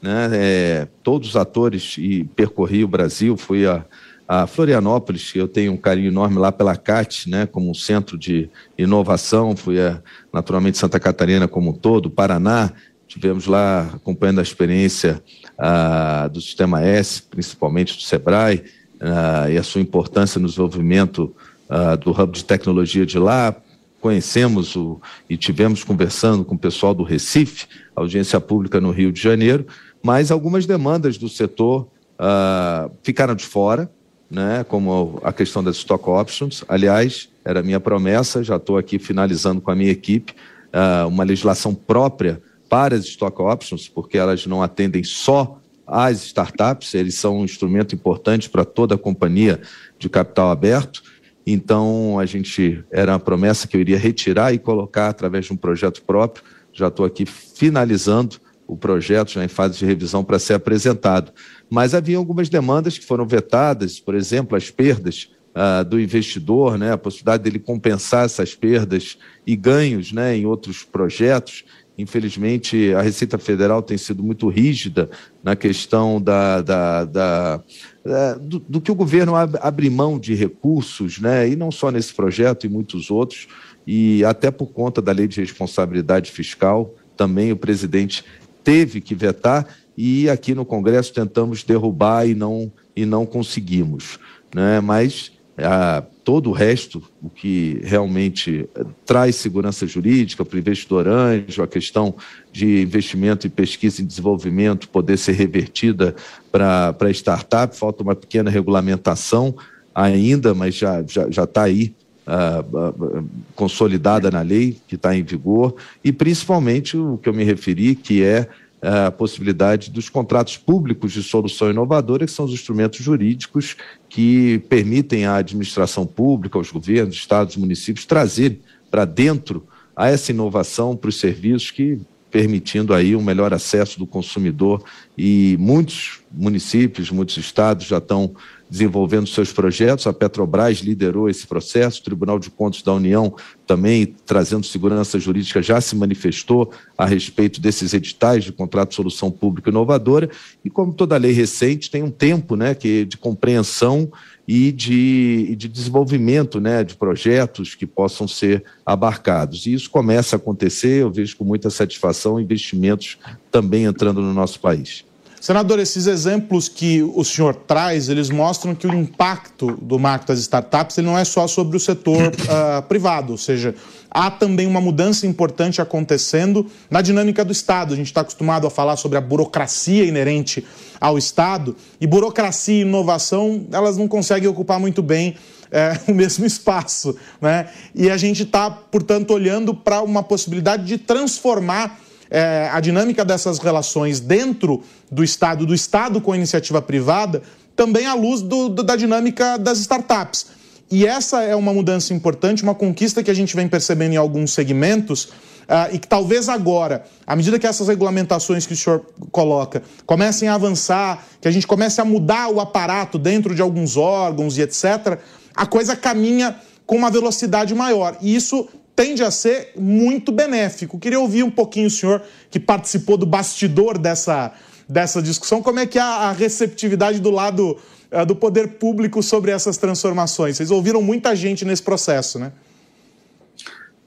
né? 0.00 0.30
É, 0.32 0.88
todos 1.02 1.30
os 1.30 1.36
atores 1.36 1.96
e 1.98 2.24
percorri 2.24 2.84
o 2.84 2.88
Brasil, 2.88 3.36
fui 3.36 3.66
a, 3.66 3.84
a 4.26 4.46
Florianópolis, 4.46 5.32
que 5.32 5.38
eu 5.38 5.48
tenho 5.48 5.72
um 5.72 5.76
carinho 5.76 6.08
enorme 6.08 6.38
lá 6.38 6.52
pela 6.52 6.76
CAT, 6.76 7.28
né, 7.28 7.46
como 7.46 7.70
um 7.70 7.74
centro 7.74 8.16
de 8.18 8.48
inovação, 8.76 9.56
fui 9.56 9.80
a, 9.80 10.00
naturalmente 10.32 10.78
Santa 10.78 11.00
Catarina 11.00 11.48
como 11.48 11.70
um 11.70 11.72
todo, 11.72 12.10
Paraná, 12.10 12.72
tivemos 13.08 13.46
lá 13.46 13.90
acompanhando 13.94 14.38
a 14.38 14.42
experiência 14.42 15.22
ah, 15.56 16.28
do 16.28 16.40
Sistema 16.40 16.82
S, 16.82 17.22
principalmente 17.22 17.96
do 17.96 18.02
SEBRAE, 18.02 18.62
ah, 19.00 19.50
e 19.50 19.56
a 19.56 19.62
sua 19.62 19.80
importância 19.80 20.38
no 20.38 20.46
desenvolvimento 20.46 21.34
ah, 21.68 21.96
do 21.96 22.10
hub 22.10 22.32
de 22.32 22.44
tecnologia 22.44 23.06
de 23.06 23.18
lá, 23.18 23.56
conhecemos 24.00 24.76
o, 24.76 25.00
e 25.28 25.36
tivemos 25.36 25.82
conversando 25.82 26.44
com 26.44 26.54
o 26.54 26.58
pessoal 26.58 26.94
do 26.94 27.02
Recife, 27.02 27.66
audiência 27.96 28.38
pública 28.40 28.80
no 28.80 28.90
Rio 28.90 29.10
de 29.10 29.20
Janeiro, 29.20 29.66
mas 30.02 30.30
algumas 30.30 30.66
demandas 30.66 31.18
do 31.18 31.28
setor 31.28 31.88
uh, 32.18 32.90
ficaram 33.02 33.34
de 33.34 33.44
fora, 33.44 33.90
né, 34.30 34.64
como 34.68 35.18
a 35.24 35.32
questão 35.32 35.64
das 35.64 35.76
stock 35.76 36.08
options. 36.08 36.62
Aliás, 36.68 37.28
era 37.44 37.62
minha 37.62 37.80
promessa, 37.80 38.44
já 38.44 38.56
estou 38.56 38.76
aqui 38.76 38.98
finalizando 38.98 39.60
com 39.60 39.70
a 39.70 39.74
minha 39.74 39.90
equipe, 39.90 40.32
uh, 40.68 41.08
uma 41.08 41.24
legislação 41.24 41.74
própria 41.74 42.40
para 42.68 42.94
as 42.94 43.04
stock 43.04 43.40
options, 43.40 43.88
porque 43.88 44.18
elas 44.18 44.46
não 44.46 44.62
atendem 44.62 45.02
só 45.02 45.58
às 45.86 46.22
startups, 46.26 46.94
eles 46.94 47.14
são 47.14 47.38
um 47.38 47.44
instrumento 47.44 47.94
importante 47.94 48.50
para 48.50 48.64
toda 48.64 48.94
a 48.94 48.98
companhia 48.98 49.60
de 49.98 50.08
capital 50.08 50.50
aberto. 50.50 51.02
Então, 51.46 52.18
a 52.18 52.26
gente 52.26 52.84
era 52.90 53.12
uma 53.12 53.18
promessa 53.18 53.66
que 53.66 53.76
eu 53.76 53.80
iria 53.80 53.96
retirar 53.96 54.52
e 54.52 54.58
colocar 54.58 55.08
através 55.08 55.46
de 55.46 55.52
um 55.52 55.56
projeto 55.56 56.02
próprio. 56.02 56.44
Já 56.74 56.88
estou 56.88 57.06
aqui 57.06 57.24
finalizando 57.24 58.36
o 58.66 58.76
projeto 58.76 59.30
já 59.32 59.42
em 59.42 59.48
fase 59.48 59.78
de 59.78 59.86
revisão 59.86 60.22
para 60.22 60.38
ser 60.38 60.52
apresentado. 60.52 61.32
Mas 61.70 61.94
havia 61.94 62.18
algumas 62.18 62.50
demandas 62.50 62.98
que 62.98 63.06
foram 63.06 63.26
vetadas, 63.26 63.98
por 63.98 64.14
exemplo, 64.14 64.54
as 64.58 64.70
perdas 64.70 65.30
uh, 65.54 65.82
do 65.82 65.98
investidor, 65.98 66.76
né, 66.76 66.92
a 66.92 66.98
possibilidade 66.98 67.42
dele 67.42 67.58
compensar 67.58 68.26
essas 68.26 68.54
perdas 68.54 69.16
e 69.46 69.56
ganhos 69.56 70.12
né, 70.12 70.36
em 70.36 70.44
outros 70.44 70.84
projetos. 70.84 71.64
Infelizmente, 71.98 72.94
a 72.94 73.02
Receita 73.02 73.36
Federal 73.38 73.82
tem 73.82 73.98
sido 73.98 74.22
muito 74.22 74.48
rígida 74.48 75.10
na 75.42 75.56
questão 75.56 76.22
da, 76.22 76.62
da, 76.62 77.04
da, 77.04 77.62
da 78.04 78.34
do, 78.34 78.60
do, 78.60 78.80
que 78.80 78.92
o 78.92 78.94
governo 78.94 79.34
abre 79.34 79.90
mão 79.90 80.16
de 80.16 80.32
recursos, 80.32 81.18
né, 81.18 81.48
e 81.48 81.56
não 81.56 81.72
só 81.72 81.90
nesse 81.90 82.14
projeto 82.14 82.64
e 82.64 82.68
muitos 82.68 83.10
outros, 83.10 83.48
e 83.84 84.24
até 84.24 84.48
por 84.48 84.68
conta 84.68 85.02
da 85.02 85.10
lei 85.10 85.26
de 85.26 85.40
responsabilidade 85.40 86.30
fiscal, 86.30 86.94
também 87.16 87.50
o 87.50 87.56
presidente 87.56 88.24
teve 88.62 89.00
que 89.00 89.14
vetar 89.14 89.66
e 89.96 90.30
aqui 90.30 90.54
no 90.54 90.64
Congresso 90.64 91.12
tentamos 91.12 91.64
derrubar 91.64 92.28
e 92.28 92.32
não, 92.32 92.70
e 92.94 93.04
não 93.04 93.26
conseguimos. 93.26 94.20
Né? 94.54 94.80
Mas 94.80 95.32
a, 95.62 96.02
todo 96.24 96.50
o 96.50 96.52
resto, 96.52 97.02
o 97.22 97.30
que 97.30 97.80
realmente 97.82 98.68
traz 99.04 99.36
segurança 99.36 99.86
jurídica 99.86 100.44
para 100.44 100.56
o 100.56 100.58
investidor 100.58 101.08
anjo, 101.08 101.62
a 101.62 101.66
questão 101.66 102.14
de 102.52 102.82
investimento 102.82 103.46
e 103.46 103.50
pesquisa 103.50 104.02
e 104.02 104.04
desenvolvimento 104.04 104.88
poder 104.88 105.16
ser 105.16 105.32
revertida 105.32 106.14
para 106.52 106.94
a 107.00 107.10
startup, 107.10 107.76
falta 107.76 108.02
uma 108.02 108.14
pequena 108.14 108.50
regulamentação 108.50 109.54
ainda, 109.94 110.54
mas 110.54 110.74
já 110.74 111.00
está 111.00 111.22
já, 111.22 111.30
já 111.30 111.46
tá 111.46 111.62
aí 111.64 111.94
uh, 112.28 113.18
uh, 113.18 113.28
consolidada 113.54 114.30
na 114.30 114.42
lei, 114.42 114.78
que 114.86 114.94
está 114.94 115.16
em 115.16 115.22
vigor, 115.22 115.74
e 116.04 116.12
principalmente 116.12 116.96
o 116.96 117.18
que 117.18 117.28
eu 117.28 117.34
me 117.34 117.42
referi, 117.42 117.94
que 117.94 118.22
é 118.22 118.48
a 118.80 119.10
possibilidade 119.10 119.90
dos 119.90 120.08
contratos 120.08 120.56
públicos 120.56 121.12
de 121.12 121.22
solução 121.22 121.70
inovadora, 121.70 122.26
que 122.26 122.32
são 122.32 122.44
os 122.44 122.52
instrumentos 122.52 123.00
jurídicos 123.00 123.76
que 124.08 124.60
permitem 124.68 125.26
à 125.26 125.36
administração 125.36 126.06
pública, 126.06 126.58
aos 126.58 126.70
governos, 126.70 127.16
estados 127.16 127.56
municípios, 127.56 128.06
trazer 128.06 128.60
para 128.90 129.04
dentro 129.04 129.66
a 129.96 130.08
essa 130.08 130.30
inovação 130.30 130.96
para 130.96 131.08
os 131.08 131.18
serviços 131.18 131.70
que 131.70 132.00
permitindo 132.30 132.94
aí 132.94 133.16
um 133.16 133.22
melhor 133.22 133.52
acesso 133.52 133.98
do 133.98 134.06
consumidor. 134.06 134.82
E 135.16 135.56
muitos 135.58 136.20
municípios, 136.30 137.10
muitos 137.10 137.36
estados 137.36 137.86
já 137.86 137.98
estão 137.98 138.34
desenvolvendo 138.70 139.26
seus 139.26 139.52
projetos. 139.52 140.06
A 140.06 140.12
Petrobras 140.12 140.78
liderou 140.78 141.28
esse 141.28 141.46
processo, 141.46 142.00
o 142.00 142.04
Tribunal 142.04 142.38
de 142.38 142.50
Contas 142.50 142.82
da 142.82 142.92
União 142.92 143.34
também, 143.66 144.14
trazendo 144.24 144.64
segurança 144.64 145.18
jurídica, 145.18 145.62
já 145.62 145.80
se 145.80 145.94
manifestou 145.94 146.70
a 146.96 147.04
respeito 147.04 147.60
desses 147.60 147.92
editais 147.92 148.44
de 148.44 148.52
contrato 148.52 148.90
de 148.90 148.94
solução 148.94 149.30
pública 149.30 149.70
inovadora. 149.70 150.30
E 150.64 150.70
como 150.70 150.92
toda 150.92 151.16
lei 151.16 151.32
recente, 151.32 151.90
tem 151.90 152.02
um 152.02 152.10
tempo 152.10 152.56
né, 152.56 152.74
que, 152.74 153.04
de 153.04 153.16
compreensão 153.16 154.10
e 154.46 154.72
de, 154.72 155.54
de 155.56 155.68
desenvolvimento 155.68 156.58
né, 156.58 156.82
de 156.82 156.96
projetos 156.96 157.74
que 157.74 157.86
possam 157.86 158.26
ser 158.26 158.64
abarcados. 158.84 159.66
E 159.66 159.74
isso 159.74 159.90
começa 159.90 160.36
a 160.36 160.38
acontecer, 160.38 161.02
eu 161.02 161.10
vejo 161.10 161.36
com 161.36 161.44
muita 161.44 161.68
satisfação 161.68 162.40
investimentos 162.40 163.18
também 163.50 163.84
entrando 163.84 164.22
no 164.22 164.32
nosso 164.32 164.58
país. 164.58 165.04
Senador, 165.48 165.78
esses 165.78 166.06
exemplos 166.06 166.68
que 166.68 167.02
o 167.02 167.24
senhor 167.24 167.54
traz, 167.54 168.10
eles 168.10 168.28
mostram 168.28 168.74
que 168.74 168.86
o 168.86 168.92
impacto 168.92 169.78
do 169.80 169.98
marco 169.98 170.26
das 170.26 170.40
startups 170.40 170.98
ele 170.98 171.06
não 171.06 171.16
é 171.16 171.24
só 171.24 171.48
sobre 171.48 171.74
o 171.74 171.80
setor 171.80 172.34
uh, 172.34 172.82
privado, 172.86 173.32
ou 173.32 173.38
seja, 173.38 173.74
há 174.10 174.30
também 174.30 174.66
uma 174.66 174.78
mudança 174.78 175.26
importante 175.26 175.80
acontecendo 175.80 176.66
na 176.90 177.00
dinâmica 177.00 177.46
do 177.46 177.50
Estado. 177.50 177.94
A 177.94 177.96
gente 177.96 178.08
está 178.08 178.20
acostumado 178.20 178.66
a 178.66 178.70
falar 178.70 178.96
sobre 178.96 179.16
a 179.16 179.22
burocracia 179.22 180.04
inerente 180.04 180.66
ao 181.00 181.16
Estado, 181.16 181.74
e 181.98 182.06
burocracia 182.06 182.80
e 182.80 182.82
inovação, 182.82 183.66
elas 183.72 183.96
não 183.96 184.06
conseguem 184.06 184.50
ocupar 184.50 184.78
muito 184.78 185.00
bem 185.00 185.34
é, 185.72 185.98
o 186.12 186.14
mesmo 186.14 186.44
espaço. 186.44 187.16
Né? 187.40 187.70
E 187.94 188.10
a 188.10 188.18
gente 188.18 188.42
está, 188.42 188.70
portanto, 188.70 189.30
olhando 189.30 189.72
para 189.72 190.02
uma 190.02 190.22
possibilidade 190.22 190.84
de 190.84 190.98
transformar 190.98 191.98
é, 192.30 192.68
a 192.72 192.80
dinâmica 192.80 193.24
dessas 193.24 193.58
relações 193.58 194.20
dentro 194.20 194.82
do 195.10 195.24
Estado, 195.24 195.66
do 195.66 195.74
Estado 195.74 196.20
com 196.20 196.32
a 196.32 196.36
iniciativa 196.36 196.80
privada, 196.82 197.42
também 197.74 198.06
à 198.06 198.14
luz 198.14 198.42
do, 198.42 198.68
do, 198.68 198.82
da 198.82 198.96
dinâmica 198.96 199.56
das 199.56 199.78
startups. 199.78 200.46
E 200.90 201.06
essa 201.06 201.42
é 201.42 201.54
uma 201.54 201.72
mudança 201.72 202.14
importante, 202.14 202.62
uma 202.62 202.74
conquista 202.74 203.22
que 203.22 203.30
a 203.30 203.34
gente 203.34 203.54
vem 203.54 203.68
percebendo 203.68 204.14
em 204.14 204.16
alguns 204.16 204.52
segmentos. 204.52 205.24
Uh, 205.68 205.92
e 205.92 205.98
que 205.98 206.08
talvez 206.08 206.48
agora, 206.48 207.04
à 207.26 207.36
medida 207.36 207.58
que 207.58 207.66
essas 207.66 207.88
regulamentações 207.88 208.64
que 208.64 208.72
o 208.72 208.76
senhor 208.76 209.04
coloca 209.30 209.82
comecem 210.06 210.48
a 210.48 210.54
avançar, 210.54 211.22
que 211.42 211.46
a 211.46 211.50
gente 211.50 211.66
comece 211.66 212.00
a 212.00 212.06
mudar 212.06 212.48
o 212.48 212.58
aparato 212.58 213.18
dentro 213.18 213.54
de 213.54 213.60
alguns 213.60 213.94
órgãos 213.94 214.56
e 214.56 214.62
etc., 214.62 215.18
a 215.54 215.66
coisa 215.66 215.94
caminha 215.94 216.56
com 216.86 216.96
uma 216.96 217.10
velocidade 217.10 217.74
maior. 217.74 218.16
E 218.22 218.34
isso 218.34 218.66
tende 218.98 219.22
a 219.22 219.30
ser 219.30 219.74
muito 219.76 220.32
benéfico. 220.32 220.98
Queria 220.98 221.20
ouvir 221.20 221.44
um 221.44 221.50
pouquinho 221.52 221.86
o 221.86 221.90
senhor, 221.90 222.20
que 222.50 222.58
participou 222.58 223.16
do 223.16 223.24
bastidor 223.24 223.96
dessa, 223.96 224.52
dessa 224.88 225.22
discussão, 225.22 225.62
como 225.62 225.78
é 225.78 225.86
que 225.86 226.00
é 226.00 226.02
a 226.02 226.32
receptividade 226.32 227.20
do 227.20 227.30
lado 227.30 227.76
uh, 228.10 228.26
do 228.26 228.34
poder 228.34 228.70
público 228.70 229.22
sobre 229.22 229.52
essas 229.52 229.76
transformações. 229.76 230.56
Vocês 230.56 230.72
ouviram 230.72 231.00
muita 231.00 231.36
gente 231.36 231.64
nesse 231.64 231.80
processo, 231.80 232.40
né? 232.40 232.50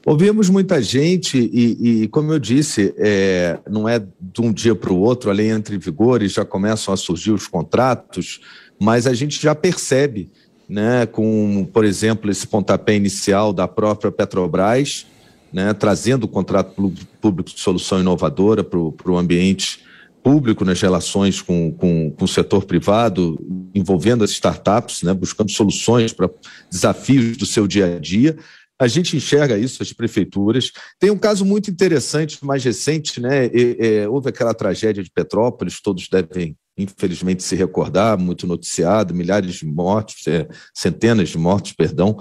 Ouvimos 0.04 0.50
muita 0.50 0.82
gente 0.82 1.38
e, 1.38 2.02
e 2.02 2.08
como 2.08 2.30
eu 2.30 2.38
disse, 2.38 2.92
é, 2.98 3.58
não 3.70 3.88
é 3.88 3.98
de 3.98 4.42
um 4.42 4.52
dia 4.52 4.74
para 4.74 4.92
o 4.92 4.98
outro, 4.98 5.30
a 5.30 5.32
lei 5.32 5.48
entra 5.48 5.74
em 5.74 5.78
vigor 5.78 6.22
e 6.22 6.28
já 6.28 6.44
começam 6.44 6.92
a 6.92 6.98
surgir 6.98 7.30
os 7.30 7.46
contratos, 7.46 8.42
mas 8.78 9.06
a 9.06 9.14
gente 9.14 9.40
já 9.40 9.54
percebe 9.54 10.30
né, 10.68 11.06
com, 11.06 11.68
por 11.72 11.84
exemplo, 11.84 12.30
esse 12.30 12.46
pontapé 12.46 12.94
inicial 12.94 13.52
da 13.52 13.68
própria 13.68 14.10
Petrobras, 14.10 15.06
né, 15.52 15.72
trazendo 15.74 16.24
o 16.24 16.28
contrato 16.28 16.92
público 17.20 17.50
de 17.50 17.60
solução 17.60 18.00
inovadora 18.00 18.64
para 18.64 18.78
o 18.78 19.18
ambiente 19.18 19.80
público 20.22 20.64
nas 20.64 20.80
relações 20.80 21.42
com, 21.42 21.72
com, 21.72 22.10
com, 22.12 22.24
o 22.24 22.28
setor 22.28 22.64
privado, 22.64 23.38
envolvendo 23.74 24.22
as 24.22 24.30
startups, 24.30 25.02
né, 25.02 25.12
buscando 25.12 25.50
soluções 25.50 26.12
para 26.12 26.30
desafios 26.70 27.36
do 27.36 27.44
seu 27.44 27.66
dia 27.66 27.96
a 27.96 27.98
dia. 27.98 28.36
A 28.78 28.88
gente 28.88 29.16
enxerga 29.16 29.58
isso, 29.58 29.82
as 29.82 29.92
prefeituras. 29.92 30.72
Tem 30.98 31.10
um 31.10 31.18
caso 31.18 31.44
muito 31.44 31.70
interessante, 31.70 32.44
mais 32.44 32.64
recente, 32.64 33.20
né? 33.20 33.46
É, 33.46 34.08
houve 34.08 34.28
aquela 34.28 34.52
tragédia 34.52 35.04
de 35.04 35.10
Petrópolis, 35.10 35.80
todos 35.80 36.08
devem 36.08 36.56
infelizmente 36.76 37.42
se 37.42 37.54
recordar, 37.54 38.18
muito 38.18 38.46
noticiado, 38.46 39.14
milhares 39.14 39.54
de 39.54 39.66
mortos, 39.66 40.26
é, 40.26 40.48
centenas 40.74 41.28
de 41.28 41.38
mortos, 41.38 41.72
perdão. 41.72 42.18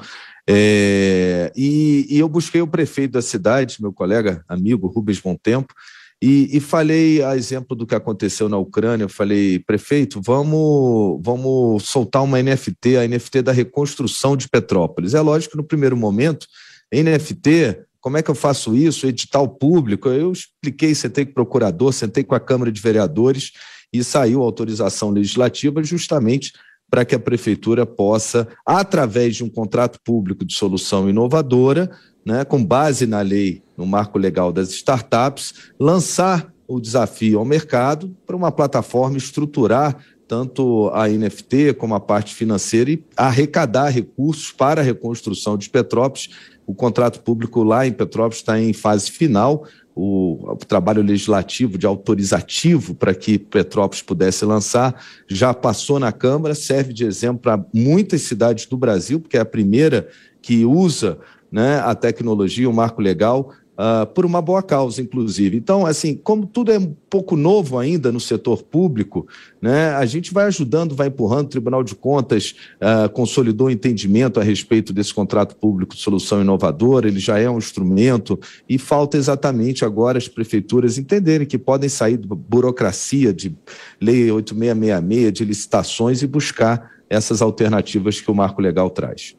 É, 0.48 1.52
e, 1.56 2.08
e, 2.10 2.20
eu 2.20 2.28
busquei 2.28 2.62
o 2.62 2.68
prefeito 2.68 3.12
da 3.12 3.22
cidade, 3.22 3.82
meu 3.82 3.94
colega, 3.94 4.44
amigo 4.48 4.88
Rubens 4.88 5.22
Montempo, 5.22 5.74
e, 6.22 6.56
e 6.56 6.60
falei 6.60 7.24
a 7.24 7.36
exemplo 7.36 7.76
do 7.76 7.88
que 7.88 7.96
aconteceu 7.96 8.48
na 8.48 8.58
Ucrânia, 8.58 9.06
eu 9.06 9.10
falei, 9.10 9.58
prefeito, 9.58 10.22
vamos, 10.24 11.20
vamos 11.24 11.84
soltar 11.84 12.24
uma 12.24 12.42
NFT, 12.42 12.98
a 12.98 13.08
NFT 13.08 13.42
da 13.42 13.52
reconstrução 13.52 14.38
de 14.38 14.48
Petrópolis. 14.48 15.16
É 15.16 15.22
lógico 15.22 15.54
que 15.54 15.58
no 15.58 15.64
primeiro 15.64 15.98
momento, 15.98 16.46
NFT, 16.94 17.86
como 18.02 18.18
é 18.18 18.24
que 18.24 18.32
eu 18.32 18.36
faço 18.36 18.76
isso? 18.76 19.08
Edital 19.08 19.48
público. 19.48 20.10
Eu 20.10 20.32
expliquei, 20.32 20.94
sentei 20.96 21.24
com 21.24 21.32
o 21.32 21.36
procurador, 21.36 21.94
sentei 21.94 22.24
com 22.24 22.36
a 22.36 22.40
Câmara 22.40 22.72
de 22.72 22.82
Vereadores 22.82 23.52
e 23.94 24.04
saiu 24.04 24.42
a 24.42 24.46
autorização 24.46 25.12
legislativa 25.12 25.84
justamente 25.84 26.52
para 26.90 27.06
que 27.06 27.16
a 27.16 27.20
prefeitura 27.20 27.86
possa, 27.86 28.48
através 28.66 29.38
de 29.38 29.44
um 29.44 29.50
contrato 29.50 30.00
público 30.04 30.44
de 30.44 30.54
solução 30.54 31.10
inovadora, 31.10 31.90
né, 32.26 32.44
com 32.44 32.64
base 32.64 33.06
na 33.06 33.22
lei, 33.22 33.64
no 33.78 33.86
marco 33.86 34.20
legal 34.20 34.52
das 34.52 34.72
startups, 34.72 35.72
lançar 35.80 36.52
o 36.68 36.80
desafio 36.80 37.40
ao 37.40 37.46
mercado 37.46 38.16
para 38.26 38.36
uma 38.36 38.52
plataforma 38.52 39.18
estruturar 39.18 39.98
tanto 40.32 40.90
a 40.94 41.10
NFT 41.10 41.74
como 41.74 41.94
a 41.94 42.00
parte 42.00 42.34
financeira 42.34 42.90
e 42.90 43.04
arrecadar 43.18 43.90
recursos 43.90 44.50
para 44.54 44.80
a 44.80 44.84
reconstrução 44.84 45.58
de 45.58 45.70
Petrópolis. 45.70 46.30
O 46.72 46.74
contrato 46.74 47.20
público 47.20 47.64
lá 47.64 47.86
em 47.86 47.92
Petrópolis 47.92 48.38
está 48.38 48.58
em 48.58 48.72
fase 48.72 49.12
final, 49.12 49.68
o, 49.94 50.54
o, 50.54 50.56
trabalho 50.56 51.04
legislativo 51.04 51.78
de 51.78 51.86
autorizativo 51.86 52.96
para 52.96 53.14
que 53.14 53.38
Petrópolis 53.38 54.02
pudesse 54.02 54.46
lançar 54.46 55.04
já 55.28 55.54
passou 55.54 56.00
na 56.00 56.14
Câmara, 56.14 56.56
serve 56.56 56.94
de 56.94 57.04
exemplo 57.04 57.42
para 57.42 57.62
muitas 57.74 58.22
cidades 58.22 58.66
do 58.68 58.78
Brasil, 58.78 59.20
porque 59.20 59.36
é 59.36 59.42
a 59.42 59.46
primeira 59.46 60.08
que 60.42 60.64
usa 60.64 61.20
né, 61.52 61.80
a 61.80 61.94
tecnologia, 61.94 62.70
o 62.70 62.74
marco 62.74 63.02
legal, 63.02 63.52
uh, 63.78 64.06
por 64.06 64.26
uma 64.26 64.42
boa 64.42 64.62
causa, 64.62 65.02
inclusive. 65.02 65.58
Então, 65.58 65.86
assim, 65.86 66.16
como 66.16 66.46
tudo 66.46 66.72
é 66.72 66.80
um 66.80 66.96
pouco 67.10 67.36
novo 67.36 67.78
ainda 67.78 68.12
no 68.12 68.20
setor 68.20 68.64
público, 68.64 69.28
né, 69.62 69.90
a 69.90 70.06
gente 70.06 70.34
vai 70.34 70.46
ajudando, 70.46 70.96
vai 70.96 71.08
empurrando. 71.08 71.46
O 71.46 71.50
Tribunal 71.50 71.84
de 71.84 71.96
Contas 71.96 72.56
uh, 72.82 73.10
consolidou 73.10 73.68
o 73.68 73.72
entendimento 73.72 74.40
a 74.40 74.44
respeito 74.44 74.94
desse 74.94 75.14
contrato 75.14 75.56
público 75.56 75.96
de 75.96 76.02
solução 76.02 76.42
inovadora, 76.42 77.08
ele 77.08 77.20
já 77.20 77.38
é 77.40 77.50
um 77.50 77.58
instrumento 77.58 78.40
e 78.68 78.78
falta 78.78 79.18
exatamente 79.18 79.84
agora 79.84 80.18
as 80.18 80.28
prefeituras 80.28 80.98
entenderem 80.98 81.48
que 81.48 81.58
podem 81.58 81.90
sair 81.90 82.18
da 82.18 82.36
burocracia 82.36 83.34
de 83.34 83.56
lei 84.00 84.32
8666, 84.32 85.34
de 85.34 85.46
licitações 85.46 86.22
e 86.22 86.28
buscar 86.28 86.92
essas 87.10 87.42
alternativas 87.42 88.22
que 88.22 88.32
o 88.32 88.36
marco 88.36 88.62
legal 88.62 88.90
traz. 88.90 89.36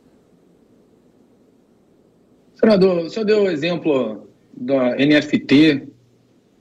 Senador, 2.65 2.99
o 2.99 3.11
senhor 3.11 3.25
deu 3.25 3.43
o 3.43 3.51
exemplo 3.51 4.29
da 4.57 4.95
NFT 4.95 5.83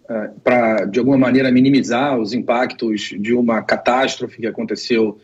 é, 0.09 0.29
para, 0.43 0.85
de 0.85 0.97
alguma 0.97 1.15
maneira, 1.15 1.51
minimizar 1.51 2.17
os 2.17 2.33
impactos 2.33 3.13
de 3.19 3.35
uma 3.35 3.61
catástrofe 3.61 4.37
que 4.37 4.47
aconteceu 4.47 5.19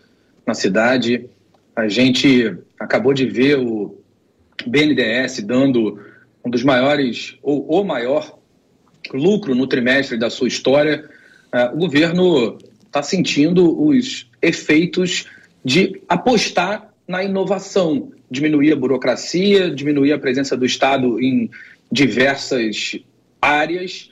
na 0.45 0.53
cidade. 0.53 1.27
A 1.75 1.87
gente 1.87 2.55
acabou 2.79 3.11
de 3.11 3.25
ver 3.25 3.57
o 3.57 3.97
BNDES 4.67 5.41
dando 5.41 5.99
um 6.45 6.49
dos 6.51 6.63
maiores, 6.63 7.39
ou 7.41 7.67
o 7.67 7.83
maior, 7.83 8.37
lucro 9.11 9.55
no 9.55 9.65
trimestre 9.65 10.15
da 10.15 10.29
sua 10.29 10.47
história. 10.47 11.09
É, 11.51 11.65
o 11.69 11.77
governo 11.77 12.55
está 12.85 13.01
sentindo 13.01 13.83
os 13.83 14.29
efeitos 14.43 15.25
de 15.65 15.99
apostar 16.07 16.86
na 17.07 17.23
inovação, 17.23 18.11
diminuir 18.29 18.73
a 18.73 18.75
burocracia, 18.75 19.69
diminuir 19.69 20.11
a 20.11 20.19
presença 20.19 20.57
do 20.57 20.65
Estado 20.65 21.21
em 21.21 21.49
diversas 21.91 22.99
áreas 23.41 24.11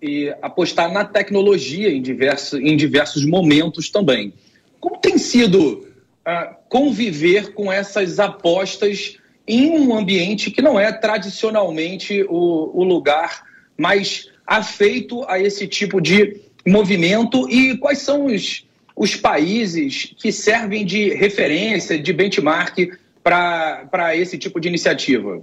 e 0.00 0.32
apostar 0.40 0.92
na 0.92 1.04
tecnologia 1.04 1.90
em, 1.90 2.00
diversos, 2.00 2.60
em 2.60 2.76
diversos 2.76 3.24
momentos 3.24 3.90
também. 3.90 4.32
Como 4.78 4.98
tem 4.98 5.18
sido 5.18 5.86
uh, 6.26 6.54
conviver 6.68 7.52
com 7.52 7.72
essas 7.72 8.20
apostas 8.20 9.16
em 9.48 9.70
um 9.70 9.96
ambiente 9.96 10.50
que 10.50 10.62
não 10.62 10.78
é 10.78 10.92
tradicionalmente 10.92 12.24
o, 12.28 12.70
o 12.74 12.84
lugar 12.84 13.44
mais 13.76 14.30
afeito 14.46 15.24
a 15.28 15.40
esse 15.40 15.66
tipo 15.66 16.00
de 16.00 16.40
movimento 16.66 17.48
e 17.48 17.76
quais 17.76 17.98
são 17.98 18.26
os, 18.26 18.65
os 18.96 19.14
países 19.14 20.14
que 20.16 20.32
servem 20.32 20.84
de 20.84 21.10
referência, 21.10 21.98
de 21.98 22.12
benchmark 22.12 22.92
para 23.22 24.16
esse 24.16 24.38
tipo 24.38 24.58
de 24.58 24.68
iniciativa? 24.68 25.42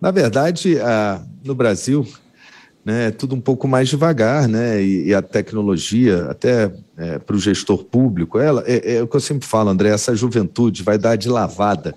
Na 0.00 0.10
verdade, 0.10 0.76
no 1.42 1.54
Brasil, 1.54 2.06
né, 2.84 3.10
tudo 3.10 3.34
um 3.34 3.40
pouco 3.40 3.66
mais 3.66 3.88
devagar, 3.88 4.46
né, 4.46 4.82
e, 4.82 5.06
e 5.06 5.14
a 5.14 5.22
tecnologia, 5.22 6.26
até 6.26 6.70
é, 6.98 7.18
para 7.18 7.34
o 7.34 7.38
gestor 7.38 7.84
público, 7.84 8.38
ela, 8.38 8.62
é, 8.66 8.96
é, 8.96 9.02
o 9.02 9.08
que 9.08 9.16
eu 9.16 9.20
sempre 9.20 9.48
falo, 9.48 9.70
André, 9.70 9.88
essa 9.88 10.14
juventude 10.14 10.82
vai 10.82 10.98
dar 10.98 11.16
de 11.16 11.28
lavada 11.28 11.94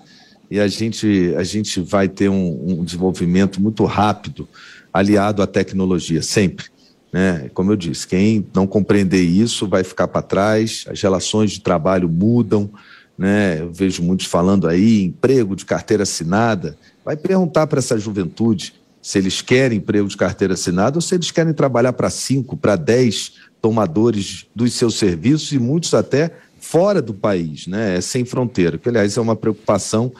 e 0.50 0.58
a 0.58 0.66
gente, 0.66 1.34
a 1.36 1.44
gente 1.44 1.80
vai 1.80 2.08
ter 2.08 2.30
um, 2.30 2.80
um 2.80 2.84
desenvolvimento 2.84 3.60
muito 3.60 3.84
rápido 3.84 4.48
aliado 4.90 5.42
à 5.42 5.46
tecnologia, 5.46 6.22
sempre. 6.22 6.66
Né? 7.12 7.50
Como 7.54 7.72
eu 7.72 7.76
disse, 7.76 8.06
quem 8.06 8.46
não 8.54 8.66
compreender 8.66 9.22
isso 9.22 9.66
vai 9.66 9.82
ficar 9.82 10.08
para 10.08 10.22
trás, 10.22 10.84
as 10.88 11.00
relações 11.00 11.52
de 11.52 11.60
trabalho 11.60 12.08
mudam, 12.08 12.70
né? 13.18 13.60
Eu 13.60 13.72
vejo 13.72 14.02
muitos 14.02 14.26
falando 14.26 14.68
aí, 14.68 15.02
emprego 15.02 15.56
de 15.56 15.64
carteira 15.64 16.04
assinada. 16.04 16.78
Vai 17.04 17.16
perguntar 17.16 17.66
para 17.66 17.80
essa 17.80 17.98
juventude 17.98 18.74
se 19.02 19.18
eles 19.18 19.42
querem 19.42 19.78
emprego 19.78 20.06
de 20.06 20.16
carteira 20.16 20.54
assinada 20.54 20.98
ou 20.98 21.00
se 21.00 21.14
eles 21.14 21.30
querem 21.30 21.52
trabalhar 21.52 21.94
para 21.94 22.10
cinco, 22.10 22.56
para 22.56 22.76
dez 22.76 23.32
tomadores 23.60 24.46
dos 24.54 24.72
seus 24.74 24.94
serviços 24.94 25.50
e 25.52 25.58
muitos 25.58 25.94
até 25.94 26.32
fora 26.60 27.02
do 27.02 27.12
país, 27.14 27.66
né? 27.66 27.96
É 27.96 28.00
sem 28.00 28.24
fronteira, 28.24 28.78
que 28.78 28.88
aliás 28.88 29.16
é 29.16 29.20
uma 29.20 29.34
preocupação, 29.34 30.12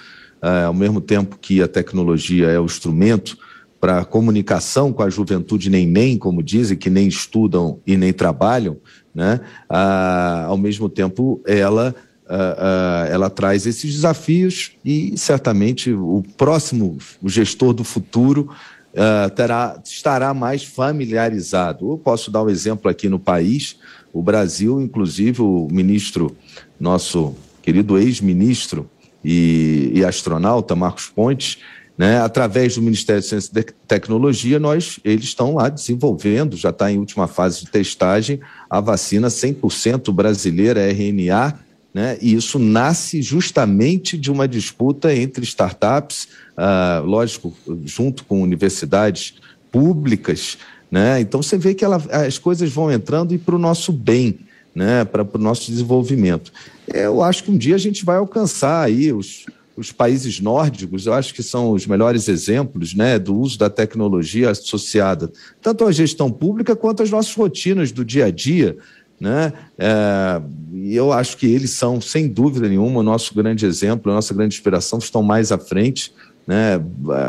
é, 0.43 0.65
ao 0.65 0.75
mesmo 0.75 1.01
tempo 1.01 1.39
que 1.41 1.63
a 1.63 1.69
tecnologia 1.69 2.49
é 2.49 2.59
o 2.59 2.65
instrumento 2.65 3.37
para 3.81 4.05
comunicação 4.05 4.93
com 4.93 5.03
a 5.03 5.11
juventude 5.11 5.71
nem 5.71 5.87
nem, 5.87 6.19
como 6.19 6.43
dizem, 6.43 6.77
que 6.77 6.91
nem 6.91 7.07
estudam 7.07 7.79
e 7.87 7.97
nem 7.97 8.13
trabalham, 8.13 8.77
né? 9.15 9.41
Ah, 9.69 10.47
ao 10.49 10.57
mesmo 10.57 10.89
tempo 10.89 11.41
ela 11.47 11.95
uh, 12.29 12.33
uh, 12.33 13.13
ela 13.13 13.31
traz 13.31 13.67
esses 13.67 13.93
desafios 13.93 14.73
e 14.85 15.17
certamente 15.17 15.93
o 15.93 16.23
próximo, 16.37 16.99
o 17.23 17.29
gestor 17.29 17.73
do 17.73 17.83
futuro, 17.83 18.51
uh, 18.93 19.31
terá, 19.31 19.81
estará 19.85 20.33
mais 20.35 20.63
familiarizado. 20.63 21.91
Eu 21.91 21.99
posso 21.99 22.31
dar 22.31 22.43
um 22.43 22.51
exemplo 22.51 22.91
aqui 22.91 23.09
no 23.09 23.19
país, 23.19 23.79
o 24.13 24.23
Brasil, 24.23 24.81
inclusive 24.81 25.43
o 25.43 25.69
ministro, 25.71 26.37
nosso 26.79 27.35
querido 27.63 27.99
ex-ministro 27.99 28.89
e, 29.25 29.91
e 29.95 30.05
astronauta 30.05 30.77
Marcos 30.77 31.07
Pontes, 31.07 31.59
né, 31.99 32.21
através 32.21 32.77
do 32.77 32.83
Ministério 32.83 33.21
de 33.21 33.27
Ciência 33.27 33.51
e 33.59 33.65
Tecnologia, 33.87 34.59
nós, 34.59 35.01
eles 35.05 35.25
estão 35.25 35.57
lá 35.57 35.69
desenvolvendo, 35.69 36.57
já 36.57 36.71
está 36.71 36.91
em 36.91 36.99
última 36.99 37.27
fase 37.27 37.65
de 37.65 37.71
testagem, 37.71 38.41
a 38.71 38.81
vacina 38.81 39.27
100% 39.29 40.13
brasileira 40.13 40.81
RNA 40.91 41.59
né? 41.99 42.19
E 42.21 42.35
isso 42.35 42.59
nasce 42.59 43.23
justamente 43.23 44.17
de 44.17 44.31
uma 44.31 44.47
disputa 44.47 45.13
entre 45.15 45.43
startups, 45.45 46.29
ah, 46.57 47.03
lógico, 47.05 47.53
junto 47.85 48.25
com 48.25 48.43
universidades 48.43 49.35
públicas. 49.73 50.59
Né? 50.91 51.21
Então 51.21 51.43
você 51.43 51.59
vê 51.59 51.75
que 51.75 51.85
ela, 51.85 51.97
as 52.11 52.39
coisas 52.39 52.71
vão 52.71 52.93
entrando 52.93 53.35
e 53.35 53.39
para 53.39 53.55
o 53.55 53.59
nosso 53.59 53.93
bem, 53.93 54.39
né? 54.75 55.05
para 55.05 55.27
o 55.35 55.39
nosso 55.39 55.71
desenvolvimento. 55.71 56.53
Eu 56.87 57.23
acho 57.23 57.45
que 57.45 57.51
um 57.51 57.57
dia 57.57 57.75
a 57.75 57.79
gente 57.79 58.05
vai 58.05 58.17
alcançar 58.17 58.85
aí 58.85 59.13
os, 59.13 59.47
os 59.79 59.93
países 59.93 60.41
nórdicos, 60.41 61.07
eu 61.07 61.15
acho 61.15 61.33
que 61.33 61.43
são 61.43 61.71
os 61.71 61.87
melhores 61.87 62.29
exemplos 62.29 62.95
né, 62.95 63.19
do 63.19 63.37
uso 63.39 63.59
da 63.59 63.71
tecnologia 63.71 64.51
associada 64.51 65.31
tanto 65.63 65.85
à 65.85 65.93
gestão 65.93 66.31
pública 66.31 66.75
quanto 66.75 67.03
às 67.03 67.11
nossas 67.11 67.35
rotinas 67.35 67.93
do 67.93 68.05
dia 68.05 68.27
a 68.27 68.31
dia 68.31 68.77
né? 69.21 69.53
É, 69.77 70.41
eu 70.85 71.13
acho 71.13 71.37
que 71.37 71.47
eles 71.47 71.71
são, 71.71 72.01
sem 72.01 72.29
dúvida 72.29 72.69
nenhuma, 72.69 73.01
o 73.01 73.03
nosso 73.03 73.35
grande 73.35 73.67
exemplo, 73.67 74.13
a 74.13 74.15
nossa 74.15 74.33
grande 74.33 74.55
inspiração, 74.55 74.99
estão 74.99 75.23
mais 75.23 75.51
à 75.51 75.59
frente. 75.59 76.13
Né? 76.47 76.75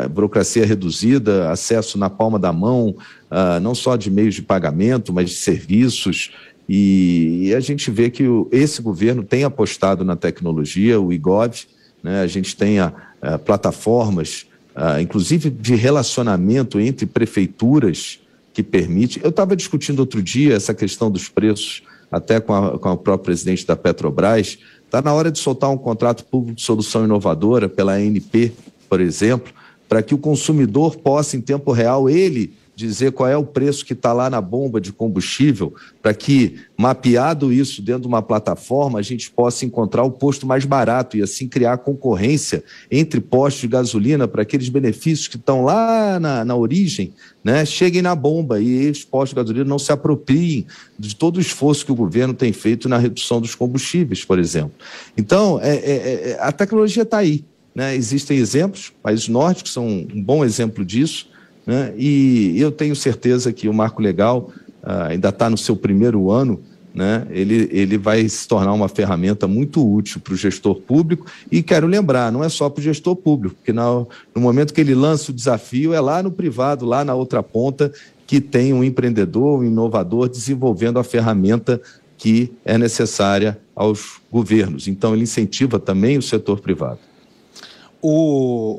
A 0.04 0.08
burocracia 0.08 0.64
reduzida, 0.64 1.50
acesso 1.50 1.98
na 1.98 2.08
palma 2.08 2.38
da 2.38 2.52
mão, 2.52 2.90
uh, 3.30 3.60
não 3.60 3.74
só 3.74 3.96
de 3.96 4.10
meios 4.10 4.34
de 4.34 4.42
pagamento, 4.42 5.12
mas 5.12 5.30
de 5.30 5.36
serviços. 5.36 6.32
E, 6.68 7.48
e 7.48 7.54
a 7.54 7.60
gente 7.60 7.90
vê 7.90 8.08
que 8.08 8.26
o, 8.26 8.48
esse 8.52 8.80
governo 8.80 9.22
tem 9.24 9.44
apostado 9.44 10.04
na 10.04 10.16
tecnologia, 10.16 11.00
o 11.00 11.12
IGOV, 11.12 11.66
né? 12.02 12.22
a 12.22 12.26
gente 12.26 12.56
tem 12.56 12.78
a, 12.78 12.92
a 13.20 13.38
plataformas, 13.38 14.46
uh, 14.76 15.00
inclusive 15.00 15.50
de 15.50 15.74
relacionamento 15.74 16.80
entre 16.80 17.06
prefeituras 17.06 18.20
que 18.52 18.62
permite. 18.62 19.20
Eu 19.22 19.30
estava 19.30 19.54
discutindo 19.54 20.00
outro 20.00 20.22
dia 20.22 20.54
essa 20.54 20.74
questão 20.74 21.10
dos 21.10 21.28
preços, 21.28 21.82
até 22.10 22.40
com 22.40 22.54
a, 22.54 22.78
com 22.78 22.88
a 22.88 22.96
própria 22.96 23.24
presidente 23.24 23.66
da 23.66 23.76
Petrobras. 23.76 24.58
Está 24.84 25.00
na 25.00 25.12
hora 25.12 25.30
de 25.30 25.38
soltar 25.38 25.70
um 25.70 25.78
contrato 25.78 26.24
público 26.24 26.56
de 26.56 26.62
solução 26.62 27.04
inovadora 27.04 27.68
pela 27.68 27.92
ANP, 27.92 28.52
por 28.88 29.00
exemplo, 29.00 29.52
para 29.88 30.02
que 30.02 30.14
o 30.14 30.18
consumidor 30.18 30.96
possa, 30.96 31.36
em 31.36 31.40
tempo 31.40 31.72
real, 31.72 32.08
ele 32.08 32.52
dizer 32.86 33.12
qual 33.12 33.28
é 33.28 33.36
o 33.36 33.44
preço 33.44 33.84
que 33.84 33.92
está 33.92 34.12
lá 34.12 34.28
na 34.30 34.40
bomba 34.40 34.80
de 34.80 34.92
combustível, 34.92 35.74
para 36.02 36.14
que, 36.14 36.56
mapeado 36.76 37.52
isso 37.52 37.82
dentro 37.82 38.02
de 38.02 38.08
uma 38.08 38.22
plataforma, 38.22 38.98
a 38.98 39.02
gente 39.02 39.30
possa 39.30 39.64
encontrar 39.64 40.02
o 40.02 40.10
posto 40.10 40.46
mais 40.46 40.64
barato 40.64 41.16
e 41.16 41.22
assim 41.22 41.48
criar 41.48 41.78
concorrência 41.78 42.64
entre 42.90 43.20
postos 43.20 43.62
de 43.62 43.68
gasolina 43.68 44.26
para 44.26 44.42
aqueles 44.42 44.68
benefícios 44.68 45.28
que 45.28 45.36
estão 45.36 45.62
lá 45.62 46.18
na, 46.18 46.44
na 46.44 46.56
origem, 46.56 47.12
né, 47.44 47.64
cheguem 47.64 48.02
na 48.02 48.14
bomba 48.14 48.60
e 48.60 48.90
os 48.90 49.04
postos 49.04 49.30
de 49.30 49.36
gasolina 49.36 49.64
não 49.64 49.78
se 49.78 49.92
apropriem 49.92 50.66
de 50.98 51.14
todo 51.14 51.36
o 51.36 51.40
esforço 51.40 51.84
que 51.84 51.92
o 51.92 51.96
governo 51.96 52.34
tem 52.34 52.52
feito 52.52 52.88
na 52.88 52.98
redução 52.98 53.40
dos 53.40 53.54
combustíveis, 53.54 54.24
por 54.24 54.38
exemplo. 54.38 54.72
Então, 55.16 55.60
é, 55.62 55.76
é, 55.76 56.30
é 56.30 56.38
a 56.40 56.52
tecnologia 56.52 57.02
está 57.02 57.18
aí. 57.18 57.44
Né? 57.74 57.94
Existem 57.94 58.36
exemplos, 58.36 58.92
países 59.02 59.28
nórdicos 59.28 59.72
são 59.72 59.86
um 59.86 60.22
bom 60.22 60.44
exemplo 60.44 60.84
disso, 60.84 61.28
né? 61.70 61.94
E 61.96 62.60
eu 62.60 62.72
tenho 62.72 62.96
certeza 62.96 63.52
que 63.52 63.68
o 63.68 63.72
Marco 63.72 64.02
Legal 64.02 64.50
uh, 64.82 65.04
ainda 65.08 65.28
está 65.28 65.48
no 65.48 65.56
seu 65.56 65.76
primeiro 65.76 66.28
ano, 66.28 66.60
né? 66.92 67.28
ele, 67.30 67.68
ele 67.70 67.96
vai 67.96 68.28
se 68.28 68.48
tornar 68.48 68.72
uma 68.72 68.88
ferramenta 68.88 69.46
muito 69.46 69.88
útil 69.88 70.20
para 70.20 70.34
o 70.34 70.36
gestor 70.36 70.80
público. 70.80 71.26
E 71.48 71.62
quero 71.62 71.86
lembrar, 71.86 72.32
não 72.32 72.42
é 72.42 72.48
só 72.48 72.68
para 72.68 72.80
o 72.80 72.82
gestor 72.82 73.14
público, 73.14 73.54
porque 73.54 73.72
no, 73.72 74.08
no 74.34 74.40
momento 74.40 74.74
que 74.74 74.80
ele 74.80 74.96
lança 74.96 75.30
o 75.30 75.34
desafio, 75.34 75.94
é 75.94 76.00
lá 76.00 76.20
no 76.24 76.32
privado, 76.32 76.84
lá 76.84 77.04
na 77.04 77.14
outra 77.14 77.40
ponta, 77.40 77.92
que 78.26 78.40
tem 78.40 78.72
um 78.72 78.82
empreendedor, 78.82 79.60
um 79.60 79.64
inovador 79.64 80.28
desenvolvendo 80.28 80.98
a 80.98 81.04
ferramenta 81.04 81.80
que 82.18 82.52
é 82.64 82.76
necessária 82.76 83.60
aos 83.76 84.20
governos. 84.28 84.88
Então, 84.88 85.14
ele 85.14 85.22
incentiva 85.22 85.78
também 85.78 86.18
o 86.18 86.22
setor 86.22 86.58
privado. 86.58 86.98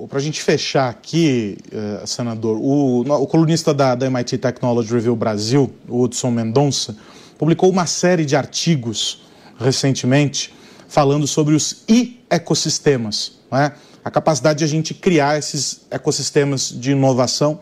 Para 0.09 0.17
a 0.17 0.21
gente 0.21 0.41
fechar 0.41 0.89
aqui, 0.89 1.55
uh, 1.71 2.07
senador, 2.07 2.57
o, 2.57 3.01
o 3.01 3.27
colunista 3.27 3.71
da, 3.71 3.93
da, 3.93 4.07
MIT 4.07 4.39
Technology 4.39 4.91
Review 4.91 5.15
Brasil, 5.15 5.71
o 5.87 6.01
Hudson 6.01 6.31
Mendonça, 6.31 6.97
publicou 7.37 7.69
uma 7.69 7.85
série 7.85 8.25
de 8.25 8.35
artigos 8.35 9.21
recentemente 9.59 10.51
falando 10.87 11.27
sobre 11.27 11.53
os 11.53 11.83
e-ecossistemas, 11.87 13.33
né? 13.51 13.73
a 14.03 14.09
capacidade 14.09 14.59
de 14.59 14.65
a 14.65 14.67
gente 14.67 14.95
criar 14.95 15.37
esses 15.37 15.81
ecossistemas 15.91 16.69
de 16.69 16.91
inovação. 16.91 17.59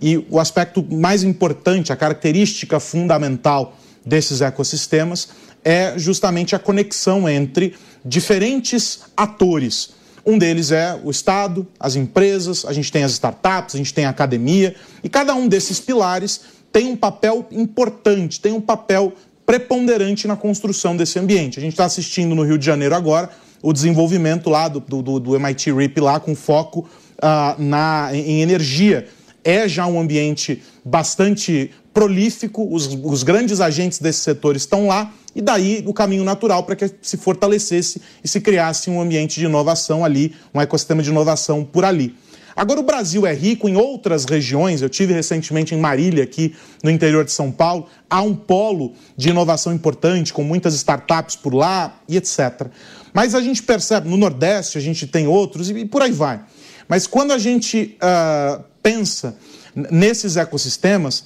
E 0.00 0.16
o 0.30 0.40
aspecto 0.40 0.82
mais 0.90 1.22
importante, 1.22 1.92
a 1.92 1.96
característica 1.96 2.80
fundamental 2.80 3.76
desses 4.04 4.40
ecossistemas 4.40 5.28
é 5.62 5.98
justamente 5.98 6.56
a 6.56 6.58
conexão 6.58 7.28
entre 7.28 7.74
diferentes 8.02 9.00
atores 9.14 9.90
um 10.24 10.38
deles 10.38 10.70
é 10.70 10.98
o 11.02 11.10
Estado, 11.10 11.66
as 11.78 11.96
empresas, 11.96 12.64
a 12.64 12.72
gente 12.72 12.92
tem 12.92 13.02
as 13.02 13.12
startups, 13.12 13.74
a 13.74 13.78
gente 13.78 13.92
tem 13.92 14.04
a 14.04 14.10
academia, 14.10 14.74
e 15.02 15.08
cada 15.08 15.34
um 15.34 15.48
desses 15.48 15.80
pilares 15.80 16.40
tem 16.70 16.86
um 16.86 16.96
papel 16.96 17.46
importante, 17.50 18.40
tem 18.40 18.52
um 18.52 18.60
papel 18.60 19.12
preponderante 19.44 20.26
na 20.26 20.36
construção 20.36 20.96
desse 20.96 21.18
ambiente. 21.18 21.58
A 21.58 21.62
gente 21.62 21.72
está 21.72 21.84
assistindo 21.84 22.34
no 22.34 22.42
Rio 22.42 22.56
de 22.56 22.64
Janeiro 22.64 22.94
agora 22.94 23.28
o 23.60 23.72
desenvolvimento 23.72 24.48
lá 24.48 24.68
do, 24.68 24.80
do, 24.80 25.20
do 25.20 25.36
MIT 25.36 25.72
RIP 25.72 26.00
lá 26.00 26.18
com 26.18 26.34
foco 26.34 26.88
uh, 27.18 27.62
na, 27.62 28.10
em 28.12 28.40
energia. 28.40 29.06
É 29.44 29.68
já 29.68 29.86
um 29.86 30.00
ambiente 30.00 30.62
bastante 30.84 31.70
prolífico, 31.92 32.66
os, 32.74 32.86
os 32.86 33.22
grandes 33.22 33.60
agentes 33.60 33.98
desse 33.98 34.20
setor 34.20 34.56
estão 34.56 34.86
lá, 34.86 35.12
e 35.34 35.40
daí 35.40 35.82
o 35.86 35.92
caminho 35.92 36.24
natural 36.24 36.64
para 36.64 36.76
que 36.76 36.90
se 37.00 37.16
fortalecesse 37.16 38.00
e 38.22 38.28
se 38.28 38.40
criasse 38.40 38.90
um 38.90 39.00
ambiente 39.00 39.38
de 39.38 39.46
inovação 39.46 40.04
ali, 40.04 40.34
um 40.54 40.60
ecossistema 40.60 41.02
de 41.02 41.10
inovação 41.10 41.64
por 41.64 41.84
ali. 41.84 42.14
Agora, 42.54 42.80
o 42.80 42.82
Brasil 42.82 43.26
é 43.26 43.32
rico 43.32 43.68
em 43.68 43.76
outras 43.76 44.24
regiões. 44.24 44.82
Eu 44.82 44.88
tive 44.90 45.14
recentemente 45.14 45.74
em 45.74 45.78
Marília, 45.78 46.22
aqui 46.22 46.54
no 46.84 46.90
interior 46.90 47.24
de 47.24 47.32
São 47.32 47.50
Paulo. 47.50 47.86
Há 48.10 48.20
um 48.20 48.34
polo 48.34 48.92
de 49.16 49.30
inovação 49.30 49.72
importante, 49.72 50.32
com 50.32 50.44
muitas 50.44 50.74
startups 50.74 51.34
por 51.34 51.54
lá 51.54 51.98
e 52.06 52.16
etc. 52.16 52.66
Mas 53.12 53.34
a 53.34 53.40
gente 53.40 53.62
percebe, 53.62 54.08
no 54.08 54.16
Nordeste, 54.16 54.76
a 54.76 54.80
gente 54.80 55.06
tem 55.06 55.26
outros 55.26 55.70
e 55.70 55.84
por 55.86 56.02
aí 56.02 56.12
vai. 56.12 56.40
Mas 56.86 57.06
quando 57.06 57.32
a 57.32 57.38
gente 57.38 57.96
uh, 58.02 58.62
pensa 58.82 59.36
nesses 59.74 60.36
ecossistemas, 60.36 61.24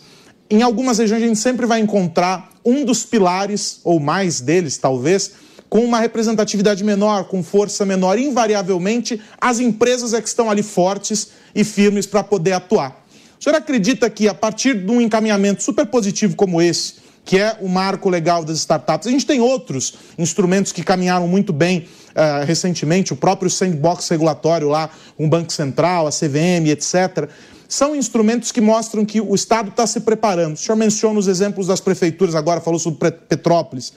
em 0.49 0.62
algumas 0.62 0.99
regiões 0.99 1.23
a 1.23 1.27
gente 1.27 1.38
sempre 1.38 1.66
vai 1.66 1.81
encontrar 1.81 2.51
um 2.64 2.85
dos 2.85 3.05
pilares, 3.05 3.81
ou 3.83 3.99
mais 3.99 4.40
deles 4.40 4.79
talvez, 4.79 5.33
com 5.69 5.85
uma 5.85 5.99
representatividade 5.99 6.85
menor, 6.85 7.25
com 7.25 7.42
força 7.42 7.85
menor. 7.85 8.19
Invariavelmente, 8.19 9.21
as 9.40 9.59
empresas 9.59 10.14
é 10.14 10.23
que 10.23 10.29
estão 10.29 10.49
ali 10.49 10.62
fortes 10.62 11.29
e 11.55 11.64
firmes 11.64 12.07
para 12.07 12.23
poder 12.23 12.53
atuar. 12.53 13.05
O 13.38 13.42
senhor 13.42 13.57
acredita 13.57 14.09
que 14.09 14.29
a 14.29 14.35
partir 14.35 14.75
de 14.75 14.90
um 14.90 15.01
encaminhamento 15.01 15.62
super 15.62 15.87
positivo 15.87 16.37
como 16.37 16.62
esse, 16.62 17.06
que 17.27 17.39
é 17.39 17.59
o 17.61 17.69
marco 17.69 18.09
legal 18.09 18.43
das 18.43 18.57
startups, 18.59 19.07
a 19.07 19.11
gente 19.11 19.27
tem 19.27 19.41
outros 19.41 19.95
instrumentos 20.17 20.73
que 20.73 20.83
caminharam 20.83 21.29
muito 21.29 21.53
bem 21.53 21.81
uh, 21.81 22.47
recentemente, 22.47 23.12
o 23.12 23.17
próprio 23.17 23.51
sandbox 23.51 24.09
regulatório 24.09 24.69
lá, 24.69 24.89
um 25.19 25.29
Banco 25.29 25.53
Central, 25.53 26.07
a 26.07 26.11
CVM, 26.11 26.69
etc 26.69 27.29
são 27.69 27.97
instrumentos 27.97 28.53
que 28.53 28.61
mostram 28.61 29.05
que 29.05 29.21
o 29.21 29.35
Estado 29.35 29.71
está 29.71 29.87
se 29.87 30.01
preparando. 30.01 30.55
O 30.55 30.57
senhor 30.57 30.77
menciona 30.77 31.19
os 31.19 31.27
exemplos 31.27 31.67
das 31.67 31.81
prefeituras 31.81 32.35
agora, 32.35 32.61
falou 32.61 32.79
sobre 32.79 33.11
Petrópolis. 33.11 33.93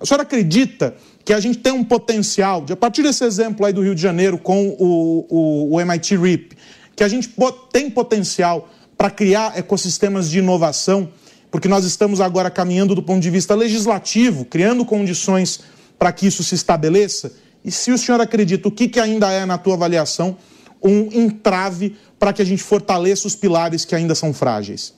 O 0.00 0.06
senhor 0.06 0.20
acredita 0.20 0.94
que 1.24 1.32
a 1.32 1.40
gente 1.40 1.58
tem 1.58 1.72
um 1.72 1.84
potencial, 1.84 2.62
de, 2.62 2.72
a 2.72 2.76
partir 2.76 3.02
desse 3.02 3.24
exemplo 3.24 3.64
aí 3.64 3.72
do 3.72 3.82
Rio 3.82 3.94
de 3.94 4.02
Janeiro 4.02 4.36
com 4.36 4.68
o, 4.78 5.26
o, 5.28 5.74
o 5.74 5.80
MIT 5.80 6.16
RIP, 6.16 6.56
que 6.94 7.04
a 7.04 7.08
gente 7.08 7.32
tem 7.72 7.88
potencial 7.88 8.68
para 8.96 9.10
criar 9.10 9.56
ecossistemas 9.56 10.28
de 10.28 10.40
inovação, 10.40 11.08
porque 11.54 11.68
nós 11.68 11.84
estamos 11.84 12.20
agora 12.20 12.50
caminhando 12.50 12.96
do 12.96 13.02
ponto 13.02 13.22
de 13.22 13.30
vista 13.30 13.54
legislativo, 13.54 14.44
criando 14.44 14.84
condições 14.84 15.60
para 15.96 16.10
que 16.10 16.26
isso 16.26 16.42
se 16.42 16.56
estabeleça? 16.56 17.32
E 17.64 17.70
se 17.70 17.92
o 17.92 17.96
senhor 17.96 18.20
acredita, 18.20 18.66
o 18.66 18.72
que, 18.72 18.88
que 18.88 18.98
ainda 18.98 19.30
é, 19.30 19.46
na 19.46 19.56
tua 19.56 19.74
avaliação, 19.74 20.36
um 20.82 21.08
entrave 21.12 21.94
para 22.18 22.32
que 22.32 22.42
a 22.42 22.44
gente 22.44 22.60
fortaleça 22.60 23.28
os 23.28 23.36
pilares 23.36 23.84
que 23.84 23.94
ainda 23.94 24.16
são 24.16 24.34
frágeis? 24.34 24.94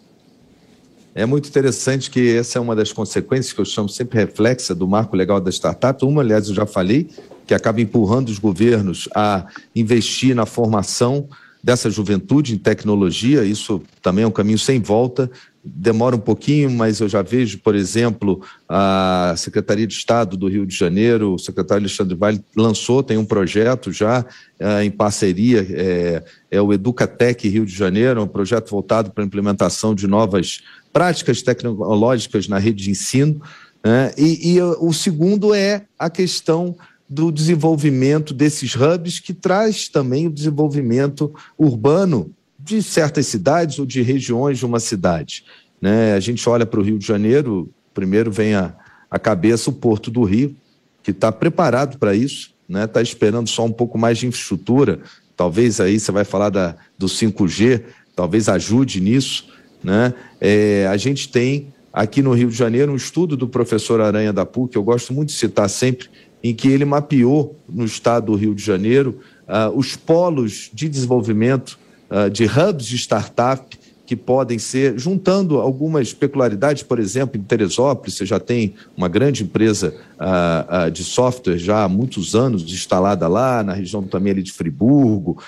É 1.14 1.26
muito 1.26 1.46
interessante 1.46 2.10
que 2.10 2.34
essa 2.36 2.56
é 2.56 2.60
uma 2.62 2.74
das 2.74 2.90
consequências 2.90 3.52
que 3.52 3.60
eu 3.60 3.66
chamo 3.66 3.90
sempre 3.90 4.18
reflexa 4.18 4.74
do 4.74 4.88
marco 4.88 5.14
legal 5.14 5.38
da 5.38 5.50
startup. 5.50 6.02
Uma, 6.06 6.22
aliás, 6.22 6.48
eu 6.48 6.54
já 6.54 6.64
falei, 6.64 7.10
que 7.46 7.52
acaba 7.52 7.82
empurrando 7.82 8.30
os 8.30 8.38
governos 8.38 9.10
a 9.14 9.44
investir 9.74 10.34
na 10.34 10.46
formação 10.46 11.28
dessa 11.62 11.90
juventude 11.90 12.54
em 12.54 12.58
tecnologia. 12.58 13.44
Isso 13.44 13.82
também 14.00 14.24
é 14.24 14.26
um 14.26 14.30
caminho 14.30 14.58
sem 14.58 14.80
volta. 14.80 15.30
Demora 15.68 16.14
um 16.14 16.20
pouquinho, 16.20 16.70
mas 16.70 17.00
eu 17.00 17.08
já 17.08 17.22
vejo, 17.22 17.58
por 17.58 17.74
exemplo, 17.74 18.40
a 18.68 19.34
Secretaria 19.36 19.86
de 19.86 19.94
Estado 19.94 20.36
do 20.36 20.46
Rio 20.46 20.64
de 20.64 20.76
Janeiro, 20.76 21.34
o 21.34 21.38
secretário 21.38 21.82
Alexandre 21.82 22.14
Vale 22.14 22.44
lançou, 22.56 23.02
tem 23.02 23.18
um 23.18 23.24
projeto 23.24 23.90
já 23.90 24.24
é, 24.60 24.84
em 24.84 24.90
parceria, 24.90 25.66
é, 25.70 26.24
é 26.50 26.62
o 26.62 26.72
Educatec 26.72 27.48
Rio 27.48 27.66
de 27.66 27.74
Janeiro, 27.74 28.22
um 28.22 28.28
projeto 28.28 28.70
voltado 28.70 29.10
para 29.10 29.24
a 29.24 29.26
implementação 29.26 29.94
de 29.94 30.06
novas 30.06 30.62
práticas 30.92 31.42
tecnológicas 31.42 32.46
na 32.46 32.58
rede 32.58 32.84
de 32.84 32.90
ensino. 32.90 33.40
Né? 33.84 34.12
E, 34.16 34.54
e 34.54 34.62
o 34.62 34.92
segundo 34.92 35.52
é 35.52 35.84
a 35.98 36.08
questão 36.08 36.76
do 37.08 37.30
desenvolvimento 37.30 38.34
desses 38.34 38.74
hubs, 38.74 39.20
que 39.20 39.32
traz 39.32 39.88
também 39.88 40.26
o 40.26 40.32
desenvolvimento 40.32 41.32
urbano 41.56 42.34
de 42.66 42.82
certas 42.82 43.26
cidades 43.28 43.78
ou 43.78 43.86
de 43.86 44.02
regiões 44.02 44.58
de 44.58 44.66
uma 44.66 44.80
cidade. 44.80 45.44
Né? 45.80 46.14
A 46.14 46.20
gente 46.20 46.46
olha 46.48 46.66
para 46.66 46.80
o 46.80 46.82
Rio 46.82 46.98
de 46.98 47.06
Janeiro, 47.06 47.70
primeiro 47.94 48.28
vem 48.28 48.56
a, 48.56 48.74
a 49.08 49.20
cabeça 49.20 49.70
o 49.70 49.72
Porto 49.72 50.10
do 50.10 50.24
Rio, 50.24 50.54
que 51.00 51.12
está 51.12 51.30
preparado 51.30 51.96
para 51.96 52.12
isso, 52.12 52.52
está 52.68 52.80
né? 52.80 52.86
Tá 52.88 53.00
esperando 53.00 53.48
só 53.48 53.64
um 53.64 53.70
pouco 53.70 53.96
mais 53.96 54.18
de 54.18 54.26
infraestrutura. 54.26 54.98
Talvez 55.36 55.80
aí 55.80 56.00
você 56.00 56.10
vai 56.10 56.24
falar 56.24 56.50
da, 56.50 56.74
do 56.98 57.06
5G, 57.06 57.84
talvez 58.16 58.48
ajude 58.48 59.00
nisso. 59.00 59.46
Né? 59.84 60.12
É, 60.40 60.88
a 60.90 60.96
gente 60.96 61.28
tem 61.28 61.72
aqui 61.92 62.20
no 62.20 62.32
Rio 62.32 62.50
de 62.50 62.56
Janeiro 62.56 62.90
um 62.90 62.96
estudo 62.96 63.36
do 63.36 63.46
professor 63.46 64.00
Aranha 64.00 64.32
da 64.32 64.44
PUC, 64.44 64.74
eu 64.74 64.82
gosto 64.82 65.14
muito 65.14 65.28
de 65.28 65.36
citar 65.36 65.70
sempre, 65.70 66.08
em 66.42 66.52
que 66.52 66.66
ele 66.66 66.84
mapeou 66.84 67.56
no 67.68 67.84
estado 67.84 68.26
do 68.26 68.34
Rio 68.34 68.56
de 68.56 68.64
Janeiro 68.64 69.20
uh, 69.46 69.70
os 69.78 69.94
polos 69.94 70.68
de 70.74 70.88
desenvolvimento 70.88 71.78
uh, 72.10 72.30
de 72.30 72.44
hubs 72.44 72.86
de 72.86 72.96
startup 72.96 73.78
que 74.06 74.14
podem 74.14 74.56
ser, 74.56 74.96
juntando 74.98 75.58
algumas 75.58 76.12
peculiaridades, 76.14 76.84
por 76.84 77.00
exemplo, 77.00 77.36
em 77.36 77.42
Teresópolis, 77.42 78.14
você 78.14 78.24
já 78.24 78.38
tem 78.38 78.74
uma 78.96 79.08
grande 79.08 79.42
empresa 79.42 79.92
uh, 80.20 80.86
uh, 80.86 80.90
de 80.90 81.02
software 81.02 81.58
já 81.58 81.82
há 81.82 81.88
muitos 81.88 82.36
anos 82.36 82.62
instalada 82.62 83.26
lá, 83.26 83.64
na 83.64 83.72
região 83.72 84.04
também 84.04 84.32
ali 84.32 84.42
de 84.44 84.52
Friburgo, 84.52 85.42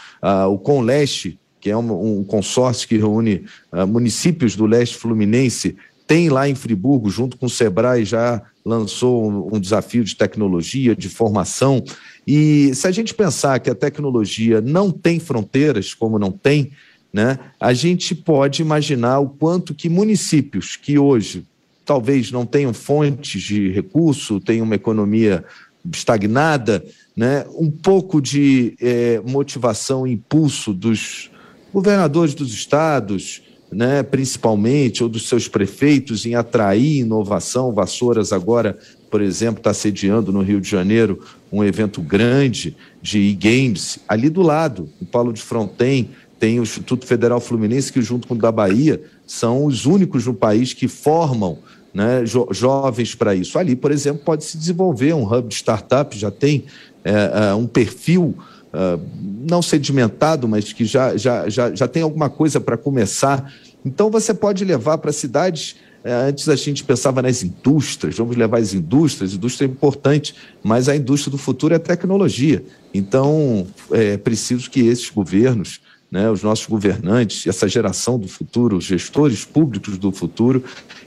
o 0.51 0.59
Conleste, 0.59 1.38
que 1.61 1.71
é 1.71 1.77
um, 1.77 2.18
um 2.18 2.25
consórcio 2.25 2.88
que 2.88 2.97
reúne 2.97 3.44
municípios 3.87 4.57
do 4.57 4.66
leste 4.66 4.97
fluminense, 4.97 5.77
tem 6.09 6.31
lá 6.31 6.49
em 6.49 6.55
Friburgo, 6.55 7.11
junto 7.11 7.37
com 7.37 7.44
o 7.44 7.51
Sebrae, 7.51 8.03
já 8.03 8.42
lançou 8.64 9.31
um, 9.31 9.57
um 9.57 9.61
desafio 9.61 10.03
de 10.03 10.16
tecnologia, 10.16 10.97
de 10.97 11.07
formação. 11.07 11.85
E 12.31 12.75
se 12.75 12.87
a 12.87 12.91
gente 12.91 13.14
pensar 13.14 13.59
que 13.59 13.71
a 13.71 13.75
tecnologia 13.75 14.61
não 14.61 14.91
tem 14.91 15.19
fronteiras, 15.19 15.95
como 15.95 16.19
não 16.19 16.31
tem, 16.31 16.73
né, 17.11 17.38
a 17.59 17.73
gente 17.73 18.14
pode 18.14 18.61
imaginar 18.61 19.21
o 19.21 19.31
quanto 19.31 19.75
que 19.75 19.88
municípios 19.88 20.77
que 20.77 20.99
hoje 20.99 21.47
talvez 21.87 22.31
não 22.31 22.45
tenham 22.45 22.75
fontes 22.75 23.41
de 23.41 23.71
recurso, 23.71 24.41
tenham 24.41 24.67
uma 24.67 24.75
economia 24.75 25.43
estagnada, 25.91 26.85
né, 27.17 27.47
um 27.59 27.71
pouco 27.71 28.21
de 28.21 28.77
é, 28.79 29.23
motivação 29.27 30.07
e 30.07 30.12
impulso 30.12 30.75
dos 30.75 31.31
governadores 31.73 32.35
dos 32.35 32.53
estados, 32.53 33.41
né, 33.70 34.02
principalmente, 34.02 35.02
ou 35.02 35.09
dos 35.09 35.28
seus 35.28 35.46
prefeitos, 35.46 36.24
em 36.24 36.35
atrair 36.35 37.00
inovação. 37.00 37.72
Vassouras 37.72 38.33
agora, 38.33 38.78
por 39.11 39.20
exemplo, 39.20 39.61
está 39.61 39.74
sediando 39.74 40.33
no 40.33 40.42
Rio 40.42 40.61
de 40.61 40.68
Janeiro 40.68 41.22
um 41.52 41.62
evento 41.62 42.00
grande 42.00 42.76
de 43.02 43.18
e-games. 43.18 43.98
Ali 44.09 44.31
do 44.31 44.42
lado, 44.42 44.88
em 45.00 45.04
Paulo 45.04 45.33
de 45.33 45.42
Fronten, 45.42 46.11
tem 46.38 46.61
o 46.61 46.62
Instituto 46.62 47.04
Federal 47.07 47.40
Fluminense, 47.40 47.92
que 47.92 48.00
junto 48.00 48.28
com 48.28 48.35
o 48.35 48.38
da 48.38 48.52
Bahia 48.52 49.02
são 49.26 49.64
os 49.64 49.87
únicos 49.87 50.26
no 50.26 50.35
país 50.35 50.72
que 50.72 50.87
formam 50.87 51.59
né, 51.92 52.24
jo 52.24 52.46
jovens 52.52 53.14
para 53.14 53.35
isso. 53.35 53.59
Ali, 53.59 53.74
por 53.74 53.90
exemplo, 53.90 54.22
pode 54.24 54.44
se 54.44 54.57
desenvolver 54.57 55.14
um 55.14 55.24
hub 55.24 55.48
de 55.48 55.54
startup, 55.54 56.16
já 56.16 56.31
tem 56.31 56.64
é, 57.04 57.50
é, 57.50 57.54
um 57.54 57.66
perfil 57.66 58.37
uh, 58.72 59.00
não 59.48 59.62
sedimentado, 59.62 60.46
mas 60.48 60.72
que 60.72 60.85
já, 60.85 61.16
já, 61.16 61.48
já, 61.48 61.74
já 61.74 61.88
tem 61.88 62.02
alguma 62.02 62.28
coisa 62.28 62.61
para 62.61 62.76
começar. 62.76 63.52
Então, 63.85 64.11
você 64.11 64.35
pode 64.35 64.64
levar 64.64 64.98
para 64.98 65.12
cidades. 65.12 65.76
Eh, 66.04 66.12
antes 66.12 66.48
a 66.48 66.57
gente 66.57 66.85
pensava 66.85 67.22
nas 67.22 67.42
indústrias, 67.42 68.16
vamos 68.16 68.37
levar 68.37 68.59
as 68.59 68.72
indústrias, 68.72 69.35
indústria 69.35 69.66
é 69.66 69.70
importante, 69.70 70.35
mas 70.62 70.88
a 70.88 70.94
indústria 70.94 71.31
do 71.31 71.38
futuro 71.38 71.74
é 71.74 71.78
tecnologia. 71.78 72.62
Então, 72.92 73.66
é 73.90 74.16
preciso 74.16 74.70
que 74.70 74.81
esses 74.81 75.11
governos, 75.11 75.81
né, 76.11 76.31
os 76.31 76.42
nossos 76.42 76.66
governantes, 76.66 77.46
essa 77.46 77.68
geração 77.68 78.18
do 78.18 78.28
futuro, 78.28 78.76
os 78.76 78.85
gestores 78.85 79.44
públicos 79.44 79.98
do 79.98 80.12
futuro, 80.12 80.62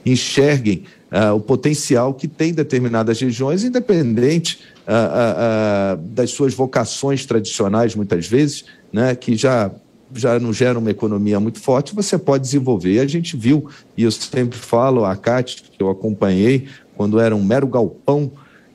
enxerguem 0.05 0.83
uh, 1.11 1.35
o 1.35 1.39
potencial 1.39 2.13
que 2.13 2.27
tem 2.27 2.53
determinadas 2.53 3.19
regiões, 3.19 3.63
independente 3.63 4.59
uh, 4.87 5.95
uh, 5.95 6.01
das 6.07 6.31
suas 6.31 6.53
vocações 6.53 7.25
tradicionais, 7.25 7.95
muitas 7.95 8.27
vezes, 8.27 8.65
né, 8.91 9.13
que 9.15 9.35
já 9.35 9.71
já 10.13 10.37
não 10.37 10.51
gera 10.51 10.77
uma 10.77 10.91
economia 10.91 11.39
muito 11.39 11.61
forte, 11.61 11.95
você 11.95 12.17
pode 12.17 12.43
desenvolver. 12.43 12.99
A 12.99 13.07
gente 13.07 13.37
viu, 13.37 13.69
e 13.95 14.03
eu 14.03 14.11
sempre 14.11 14.59
falo, 14.59 15.05
a 15.05 15.15
CAT, 15.15 15.63
que 15.71 15.81
eu 15.81 15.89
acompanhei, 15.89 16.67
quando 16.97 17.17
era 17.17 17.33
um 17.33 17.41
mero 17.41 17.65
galpão 17.65 18.31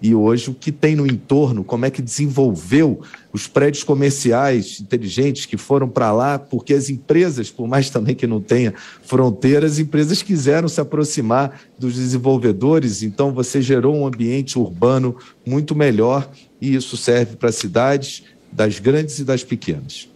e 0.06 0.14
hoje 0.14 0.50
o 0.50 0.54
que 0.54 0.70
tem 0.70 0.94
no 0.94 1.04
entorno, 1.04 1.64
como 1.64 1.84
é 1.84 1.90
que 1.90 2.00
desenvolveu 2.00 3.00
os 3.32 3.48
prédios 3.48 3.82
comerciais 3.82 4.78
inteligentes 4.80 5.46
que 5.46 5.56
foram 5.56 5.88
para 5.88 6.12
lá, 6.12 6.38
porque 6.38 6.72
as 6.72 6.88
empresas, 6.88 7.50
por 7.50 7.66
mais 7.66 7.90
também 7.90 8.14
que 8.14 8.24
não 8.24 8.40
tenha 8.40 8.72
fronteiras, 9.02 9.72
as 9.72 9.78
empresas 9.80 10.22
quiseram 10.22 10.68
se 10.68 10.80
aproximar 10.80 11.60
dos 11.76 11.94
desenvolvedores, 11.94 13.02
então 13.02 13.32
você 13.32 13.60
gerou 13.60 13.96
um 13.96 14.06
ambiente 14.06 14.56
urbano 14.56 15.16
muito 15.44 15.74
melhor 15.74 16.30
e 16.60 16.76
isso 16.76 16.96
serve 16.96 17.34
para 17.34 17.50
cidades 17.50 18.22
das 18.52 18.78
grandes 18.78 19.18
e 19.18 19.24
das 19.24 19.42
pequenas. 19.42 20.08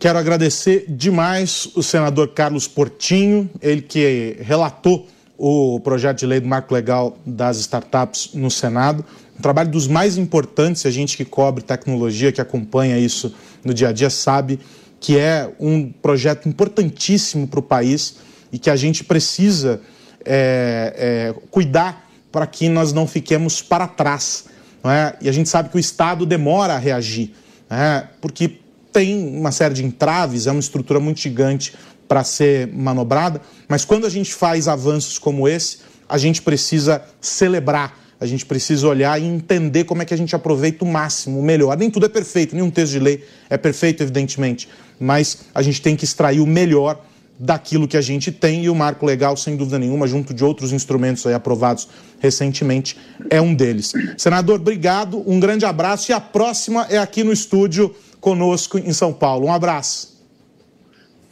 Quero 0.00 0.18
agradecer 0.18 0.86
demais 0.88 1.70
o 1.76 1.84
senador 1.84 2.28
Carlos 2.28 2.66
Portinho, 2.66 3.48
ele 3.62 3.82
que 3.82 4.38
relatou 4.40 5.06
o 5.42 5.80
projeto 5.80 6.18
de 6.18 6.26
lei 6.26 6.38
do 6.38 6.46
marco 6.46 6.74
legal 6.74 7.16
das 7.24 7.56
startups 7.60 8.32
no 8.34 8.50
Senado. 8.50 9.02
Um 9.38 9.40
trabalho 9.40 9.70
dos 9.70 9.88
mais 9.88 10.18
importantes, 10.18 10.84
a 10.84 10.90
gente 10.90 11.16
que 11.16 11.24
cobre 11.24 11.64
tecnologia, 11.64 12.30
que 12.30 12.42
acompanha 12.42 12.98
isso 12.98 13.34
no 13.64 13.72
dia 13.72 13.88
a 13.88 13.92
dia, 13.92 14.10
sabe 14.10 14.60
que 15.00 15.16
é 15.16 15.50
um 15.58 15.90
projeto 15.90 16.46
importantíssimo 16.46 17.48
para 17.48 17.58
o 17.58 17.62
país 17.62 18.16
e 18.52 18.58
que 18.58 18.68
a 18.68 18.76
gente 18.76 19.02
precisa 19.02 19.80
é, 20.26 21.32
é, 21.34 21.40
cuidar 21.50 22.06
para 22.30 22.46
que 22.46 22.68
nós 22.68 22.92
não 22.92 23.06
fiquemos 23.06 23.62
para 23.62 23.88
trás. 23.88 24.44
É? 24.84 25.16
E 25.22 25.28
a 25.30 25.32
gente 25.32 25.48
sabe 25.48 25.70
que 25.70 25.76
o 25.76 25.80
Estado 25.80 26.26
demora 26.26 26.74
a 26.74 26.78
reagir, 26.78 27.32
é? 27.70 28.04
porque 28.20 28.58
tem 28.92 29.38
uma 29.38 29.52
série 29.52 29.72
de 29.72 29.84
entraves, 29.86 30.46
é 30.46 30.50
uma 30.50 30.60
estrutura 30.60 31.00
muito 31.00 31.18
gigante 31.18 31.72
para 32.10 32.24
ser 32.24 32.66
manobrada, 32.72 33.40
mas 33.68 33.84
quando 33.84 34.04
a 34.04 34.10
gente 34.10 34.34
faz 34.34 34.66
avanços 34.66 35.16
como 35.16 35.46
esse, 35.46 35.78
a 36.08 36.18
gente 36.18 36.42
precisa 36.42 37.00
celebrar, 37.20 37.96
a 38.18 38.26
gente 38.26 38.44
precisa 38.44 38.88
olhar 38.88 39.22
e 39.22 39.24
entender 39.24 39.84
como 39.84 40.02
é 40.02 40.04
que 40.04 40.12
a 40.12 40.16
gente 40.16 40.34
aproveita 40.34 40.84
o 40.84 40.88
máximo, 40.88 41.38
o 41.38 41.42
melhor. 41.42 41.76
Nem 41.76 41.88
tudo 41.88 42.06
é 42.06 42.08
perfeito, 42.08 42.52
nenhum 42.52 42.68
texto 42.68 42.94
de 42.94 42.98
lei 42.98 43.24
é 43.48 43.56
perfeito, 43.56 44.02
evidentemente, 44.02 44.68
mas 44.98 45.42
a 45.54 45.62
gente 45.62 45.80
tem 45.80 45.94
que 45.94 46.04
extrair 46.04 46.40
o 46.40 46.46
melhor 46.48 47.00
daquilo 47.38 47.86
que 47.86 47.96
a 47.96 48.00
gente 48.00 48.32
tem 48.32 48.64
e 48.64 48.68
o 48.68 48.74
marco 48.74 49.06
legal, 49.06 49.36
sem 49.36 49.54
dúvida 49.54 49.78
nenhuma, 49.78 50.08
junto 50.08 50.34
de 50.34 50.44
outros 50.44 50.72
instrumentos 50.72 51.24
aprovados 51.28 51.86
recentemente, 52.18 52.96
é 53.30 53.40
um 53.40 53.54
deles. 53.54 53.92
Senador, 54.18 54.56
obrigado, 54.56 55.22
um 55.30 55.38
grande 55.38 55.64
abraço 55.64 56.10
e 56.10 56.12
a 56.12 56.20
próxima 56.20 56.88
é 56.90 56.98
aqui 56.98 57.22
no 57.22 57.32
estúdio 57.32 57.94
conosco 58.20 58.78
em 58.78 58.92
São 58.92 59.12
Paulo. 59.12 59.46
Um 59.46 59.52
abraço. 59.52 60.09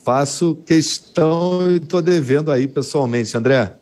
Faço 0.08 0.54
questão 0.64 1.70
e 1.70 1.76
estou 1.76 2.00
devendo 2.00 2.50
aí 2.50 2.66
pessoalmente, 2.66 3.36
André 3.36 3.74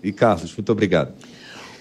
e 0.00 0.12
Carlos. 0.12 0.54
Muito 0.56 0.70
obrigado. 0.70 1.12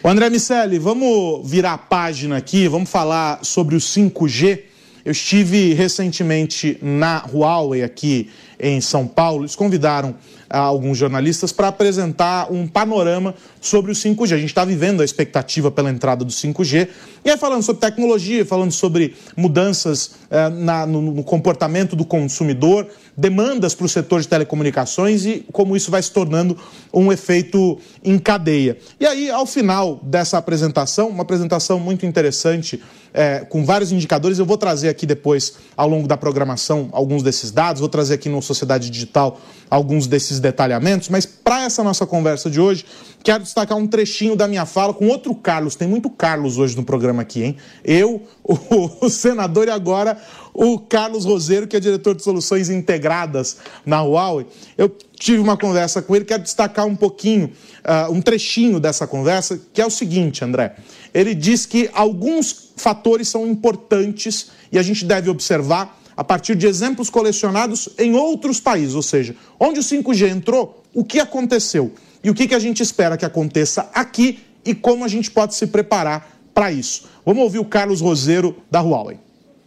O 0.02 0.08
André 0.08 0.28
Miceli, 0.28 0.80
vamos 0.80 1.48
virar 1.48 1.74
a 1.74 1.78
página 1.78 2.36
aqui, 2.36 2.68
vamos 2.68 2.90
falar 2.90 3.46
sobre 3.46 3.76
o 3.76 3.78
5G. 3.78 4.64
Eu 5.06 5.12
estive 5.12 5.76
recentemente 5.76 6.80
na 6.82 7.24
Huawei 7.32 7.84
aqui 7.84 8.32
em 8.60 8.82
São 8.82 9.06
Paulo. 9.06 9.44
Eles 9.44 9.56
convidaram 9.56 10.16
alguns 10.60 10.98
jornalistas 10.98 11.52
para 11.52 11.68
apresentar 11.70 12.52
um 12.52 12.68
panorama 12.68 13.34
sobre 13.60 13.92
o 13.92 13.96
5G. 13.96 14.34
A 14.34 14.38
gente 14.38 14.50
está 14.50 14.66
vivendo 14.66 15.02
a 15.02 15.06
expectativa 15.06 15.72
pela 15.72 15.90
entrada 15.90 16.26
do 16.26 16.32
5G. 16.32 16.88
E 17.24 17.30
aí, 17.30 17.38
falando 17.38 17.64
sobre 17.64 17.82
tecnologia, 17.82 18.46
falando 18.46 18.72
sobre 18.72 19.16
mudanças 19.36 20.12
eh, 20.30 20.50
na, 20.50 20.86
no, 20.86 21.02
no 21.02 21.24
comportamento 21.24 21.96
do 21.96 22.04
consumidor, 22.04 22.88
demandas 23.16 23.76
para 23.76 23.86
o 23.86 23.90
setor 23.90 24.22
de 24.22 24.28
telecomunicações 24.28 25.26
e 25.26 25.46
como 25.52 25.76
isso 25.76 25.92
vai 25.92 26.02
se 26.02 26.12
tornando 26.12 26.58
um 26.94 27.12
efeito 27.12 27.78
em 28.04 28.18
cadeia. 28.18 28.78
E 29.00 29.06
aí, 29.06 29.30
ao 29.30 29.46
final 29.46 30.00
dessa 30.04 30.38
apresentação, 30.38 31.10
uma 31.10 31.24
apresentação 31.24 31.80
muito 31.80 32.06
interessante, 32.06 32.82
é, 33.14 33.40
com 33.40 33.66
vários 33.66 33.92
indicadores, 33.92 34.40
eu 34.40 34.46
vou 34.46 34.58
trazer 34.58 34.90
aqui 34.90 35.06
depois, 35.06 35.56
ao 35.76 35.88
longo 35.88 36.08
da 36.08 36.16
programação, 36.16 36.90
alguns 36.92 37.22
desses 37.22 37.52
dados, 37.52 37.80
vou 37.80 37.90
trazer 37.90 38.16
aqui 38.16 38.30
no 38.30 38.42
Sociedade 38.42 38.90
Digital 38.90 39.40
alguns 39.70 40.08
desses 40.08 40.40
detalhamentos, 40.42 41.08
mas 41.08 41.26
para 41.26 41.64
essa 41.64 41.84
nossa 41.84 42.06
conversa 42.06 42.50
de 42.50 42.60
hoje, 42.60 42.86
quero 43.24 43.44
destacar 43.44 43.78
um 43.78 43.88
trechinho 43.88 44.36
da 44.36 44.48
minha 44.48 44.66
fala 44.66 44.94
com 44.94 45.08
outro 45.08 45.34
Carlos. 45.34 45.76
Tem 45.76 45.88
muito 45.88 46.10
Carlos 46.10 46.58
hoje 46.58 46.76
no 46.76 46.84
programa 46.84 47.22
aqui, 47.22 47.44
hein? 47.44 47.58
Eu, 47.84 48.24
o, 48.44 49.06
o 49.06 49.10
senador 49.10 49.68
e 49.68 49.72
agora 49.72 50.18
o 50.54 50.80
Carlos 50.80 51.24
Roseiro, 51.24 51.68
que 51.68 51.78
é 51.78 51.80
diretor 51.80 52.16
de 52.16 52.24
soluções 52.24 52.70
integradas 52.70 53.58
na 53.86 54.02
Huawei. 54.02 54.48
Eu 54.78 54.90
tive 55.18 55.40
uma 55.40 55.56
conversa 55.56 56.02
com 56.02 56.16
ele, 56.16 56.26
quero 56.26 56.44
destacar 56.44 56.86
um 56.86 56.96
pouquinho, 56.96 57.52
uh, 57.86 58.12
um 58.12 58.22
trechinho 58.22 58.80
dessa 58.80 59.08
conversa, 59.08 59.62
que 59.72 59.82
é 59.82 59.86
o 59.86 59.92
seguinte, 59.92 60.44
André. 60.44 60.76
Ele 61.14 61.36
diz 61.36 61.66
que 61.66 61.90
alguns 61.94 62.72
fatores 62.76 63.30
são 63.30 63.46
importantes 63.48 64.52
e 64.72 64.80
a 64.80 64.82
gente 64.82 65.06
deve 65.06 65.30
observar 65.30 66.01
a 66.22 66.24
partir 66.24 66.54
de 66.54 66.68
exemplos 66.68 67.10
colecionados 67.10 67.90
em 67.98 68.14
outros 68.14 68.60
países, 68.60 68.94
ou 68.94 69.02
seja, 69.02 69.36
onde 69.60 69.80
o 69.80 69.84
5G 69.84 70.30
entrou, 70.30 70.84
o 70.94 71.04
que 71.04 71.20
aconteceu 71.20 71.92
e 72.24 72.30
o 72.30 72.34
que, 72.36 72.48
que 72.48 72.54
a 72.54 72.60
gente 72.60 72.84
espera 72.84 73.18
que 73.18 73.26
aconteça 73.26 73.90
aqui 73.92 74.40
e 74.64 74.76
como 74.76 75.04
a 75.04 75.08
gente 75.08 75.32
pode 75.32 75.56
se 75.56 75.66
preparar 75.66 76.30
para 76.54 76.72
isso. 76.72 77.10
Vamos 77.26 77.42
ouvir 77.42 77.58
o 77.58 77.66
Carlos 77.66 78.02
Roseiro 78.02 78.56
da 78.70 78.82
Huawei. 78.82 79.18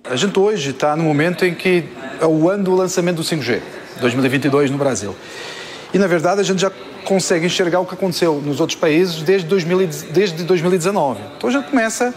A 0.05 0.15
gente 0.15 0.39
hoje 0.39 0.71
está 0.71 0.95
no 0.95 1.03
momento 1.03 1.45
em 1.45 1.57
que 1.57 1.83
é 2.21 2.27
o 2.27 2.49
ano 2.49 2.63
do 2.63 2.75
lançamento 2.77 3.17
do 3.17 3.25
5G, 3.25 3.61
2022 4.01 4.71
no 4.71 4.79
Brasil. 4.79 5.13
E 5.93 5.99
na 5.99 6.07
verdade 6.07 6.41
a 6.41 6.45
gente 6.45 6.61
já 6.61 6.71
consegue 7.05 7.47
enxergar 7.47 7.81
o 7.81 7.85
que 7.85 7.95
aconteceu 7.95 8.41
nos 8.41 8.61
outros 8.61 8.79
países 8.79 9.23
desde, 9.23 9.49
2000, 9.49 9.89
desde 10.13 10.45
2019. 10.45 11.21
Então 11.37 11.51
a 11.51 11.53
gente 11.53 11.69
começa 11.69 12.15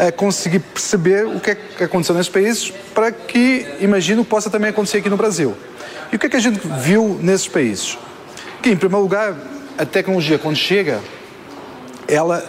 a 0.00 0.10
conseguir 0.10 0.60
perceber 0.60 1.26
o 1.26 1.38
que 1.38 1.50
é 1.50 1.54
que 1.54 1.84
aconteceu 1.84 2.14
nesses 2.14 2.32
países 2.32 2.72
para 2.94 3.12
que, 3.12 3.66
imagino, 3.80 4.24
possa 4.24 4.48
também 4.48 4.70
acontecer 4.70 4.98
aqui 4.98 5.10
no 5.10 5.16
Brasil. 5.16 5.54
E 6.10 6.16
o 6.16 6.18
que 6.18 6.26
é 6.26 6.28
que 6.28 6.36
a 6.36 6.40
gente 6.40 6.58
viu 6.80 7.18
nesses 7.22 7.46
países? 7.46 7.98
Que, 8.62 8.70
em 8.70 8.76
primeiro 8.76 9.02
lugar, 9.02 9.36
a 9.76 9.84
tecnologia, 9.84 10.38
quando 10.38 10.56
chega, 10.56 11.00
ela 12.08 12.42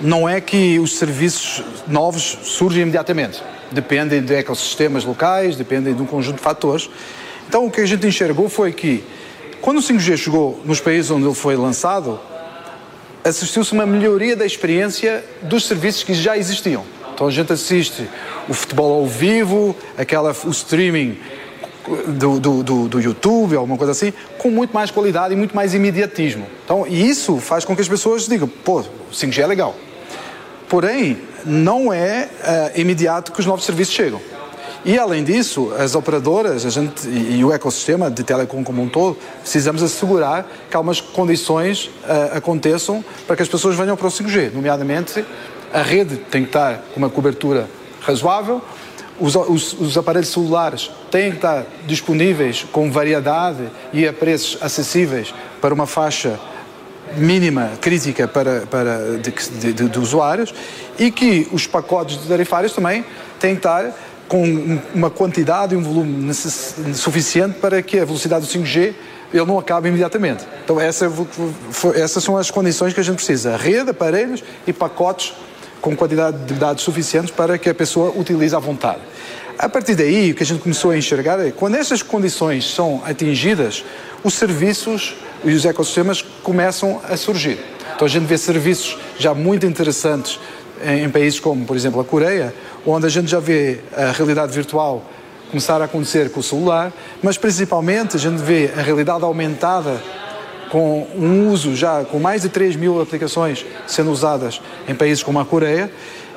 não 0.00 0.28
é 0.28 0.40
que 0.40 0.78
os 0.78 0.96
serviços 0.96 1.62
novos 1.86 2.38
surgem 2.42 2.82
imediatamente 2.82 3.42
dependem 3.74 4.22
de 4.22 4.34
ecossistemas 4.34 5.04
locais, 5.04 5.56
dependem 5.56 5.94
de 5.94 6.00
um 6.00 6.06
conjunto 6.06 6.36
de 6.36 6.42
fatores. 6.42 6.88
Então, 7.46 7.66
o 7.66 7.70
que 7.70 7.80
a 7.80 7.86
gente 7.86 8.06
enxergou 8.06 8.48
foi 8.48 8.72
que, 8.72 9.04
quando 9.60 9.78
o 9.78 9.82
5G 9.82 10.16
chegou 10.16 10.62
nos 10.64 10.80
países 10.80 11.10
onde 11.10 11.26
ele 11.26 11.34
foi 11.34 11.56
lançado, 11.56 12.18
assistiu-se 13.24 13.72
uma 13.72 13.86
melhoria 13.86 14.36
da 14.36 14.44
experiência 14.44 15.24
dos 15.42 15.66
serviços 15.66 16.02
que 16.02 16.12
já 16.12 16.36
existiam. 16.36 16.84
Então, 17.14 17.26
a 17.26 17.30
gente 17.30 17.52
assiste 17.52 18.08
o 18.48 18.52
futebol 18.52 18.92
ao 18.92 19.06
vivo, 19.06 19.74
aquela, 19.96 20.36
o 20.44 20.50
streaming 20.50 21.18
do, 22.08 22.40
do, 22.40 22.62
do, 22.62 22.88
do, 22.88 23.00
YouTube, 23.00 23.56
alguma 23.56 23.78
coisa 23.78 23.92
assim, 23.92 24.12
com 24.38 24.50
muito 24.50 24.72
mais 24.72 24.90
qualidade 24.90 25.32
e 25.32 25.36
muito 25.36 25.54
mais 25.54 25.74
imediatismo. 25.74 26.46
Então, 26.64 26.86
e 26.86 27.08
isso 27.08 27.38
faz 27.38 27.64
com 27.64 27.74
que 27.74 27.80
as 27.80 27.88
pessoas 27.88 28.26
digam, 28.26 28.48
pô, 28.48 28.80
o 28.80 29.12
5G 29.12 29.38
é 29.38 29.46
legal. 29.46 29.74
Porém, 30.68 31.18
não 31.44 31.92
é 31.92 32.28
uh, 32.74 32.80
imediato 32.80 33.32
que 33.32 33.40
os 33.40 33.46
novos 33.46 33.64
serviços 33.64 33.94
chegam. 33.94 34.20
E 34.84 34.98
além 34.98 35.24
disso, 35.24 35.72
as 35.78 35.94
operadoras 35.94 36.66
a 36.66 36.70
gente, 36.70 37.08
e, 37.08 37.38
e 37.38 37.44
o 37.44 37.52
ecossistema 37.52 38.10
de 38.10 38.22
telecom 38.22 38.62
como 38.62 38.82
um 38.82 38.88
todo, 38.88 39.16
precisamos 39.40 39.82
assegurar 39.82 40.46
que 40.70 40.76
algumas 40.76 41.00
condições 41.00 41.86
uh, 41.86 42.36
aconteçam 42.36 43.02
para 43.26 43.34
que 43.34 43.42
as 43.42 43.48
pessoas 43.48 43.76
venham 43.76 43.96
para 43.96 44.06
o 44.06 44.10
5G. 44.10 44.52
Nomeadamente, 44.52 45.24
a 45.72 45.80
rede 45.80 46.16
tem 46.16 46.42
que 46.42 46.48
estar 46.48 46.82
com 46.92 46.98
uma 46.98 47.08
cobertura 47.08 47.66
razoável, 48.02 48.60
os, 49.18 49.34
os, 49.36 49.72
os, 49.74 49.96
aparelhos 49.96 50.28
celulares 50.28 50.90
têm 51.10 51.30
que 51.30 51.36
estar 51.36 51.64
disponíveis 51.86 52.66
com 52.72 52.90
variedade 52.90 53.68
e 53.92 54.06
a 54.06 54.12
preços 54.12 54.58
acessíveis 54.60 55.32
para 55.60 55.72
uma 55.72 55.86
faixa 55.86 56.38
mínima 57.16 57.72
crítica 57.80 58.26
para, 58.26 58.62
para 58.66 59.18
de, 59.18 59.30
de, 59.30 59.72
de, 59.72 59.88
de, 59.88 59.98
usuários 59.98 60.52
e 60.98 61.12
que 61.12 61.48
os 61.52 61.66
pacotes 61.66 62.20
de 62.20 62.26
tarifários 62.26 62.72
também 62.72 63.04
têm 63.38 63.52
que 63.52 63.60
estar 63.60 63.94
com 64.28 64.80
uma 64.94 65.10
quantidade 65.10 65.74
e 65.74 65.76
um 65.76 65.82
volume 65.82 66.32
suficiente 66.94 67.58
para 67.58 67.82
que 67.82 67.98
a 67.98 68.04
velocidade 68.04 68.46
do 68.46 68.52
5G 68.52 68.94
ele 69.32 69.44
não 69.44 69.58
acabe 69.58 69.88
imediatamente. 69.88 70.44
Então 70.64 70.80
essa, 70.80 71.10
essas 71.94 72.22
são 72.22 72.36
as 72.36 72.50
condições 72.50 72.94
que 72.94 73.00
a 73.00 73.02
gente 73.02 73.16
precisa. 73.16 73.56
Rede, 73.56 73.90
aparelhos 73.90 74.42
e 74.66 74.72
pacotes 74.72 75.34
com 75.80 75.94
quantidade 75.94 76.38
de 76.44 76.54
dados 76.54 76.82
suficientes 76.82 77.30
para 77.30 77.58
que 77.58 77.68
a 77.68 77.74
pessoa 77.74 78.12
utilize 78.16 78.54
à 78.54 78.58
vontade. 78.58 79.00
A 79.58 79.68
partir 79.68 79.94
daí, 79.94 80.32
o 80.32 80.34
que 80.34 80.42
a 80.42 80.46
gente 80.46 80.62
começou 80.62 80.90
a 80.90 80.96
enxergar 80.96 81.38
é 81.38 81.50
quando 81.50 81.76
essas 81.76 82.02
condições 82.02 82.72
são 82.72 83.02
atingidas, 83.04 83.84
os 84.22 84.34
serviços 84.34 85.14
e 85.44 85.52
os 85.52 85.64
ecossistemas 85.64 86.22
começam 86.42 87.00
a 87.08 87.16
surgir. 87.16 87.58
Então 87.94 88.06
a 88.06 88.10
gente 88.10 88.24
vê 88.24 88.38
serviços 88.38 88.98
já 89.18 89.34
muito 89.34 89.66
interessantes 89.66 90.40
em, 90.82 91.08
países 91.10 91.38
como, 91.38 91.64
por 91.64 91.76
exemplo, 91.76 92.00
a 92.00 92.04
Coreia, 92.04 92.54
onde 92.86 93.06
a 93.06 93.08
gente 93.08 93.30
já 93.30 93.40
vê 93.40 93.80
a 93.96 94.12
realidade 94.12 94.52
virtual 94.52 95.02
começar 95.50 95.80
a 95.80 95.84
acontecer 95.84 96.30
com 96.30 96.40
o 96.40 96.42
celular, 96.42 96.92
mas 97.22 97.38
principalmente 97.38 98.16
a 98.16 98.18
gente 98.18 98.38
vê 98.38 98.70
a 98.76 98.82
realidade 98.82 99.22
aumentada 99.22 100.00
com 100.70 101.06
um 101.14 101.50
uso 101.50 101.76
já 101.76 102.04
com 102.04 102.18
mais 102.18 102.42
de 102.42 102.48
3 102.48 102.74
mil 102.74 103.00
aplicações 103.00 103.64
sendo 103.86 104.10
usadas 104.10 104.60
em 104.88 104.94
países 104.94 105.22
como 105.22 105.38
a 105.38 105.44
Coreia 105.44 105.90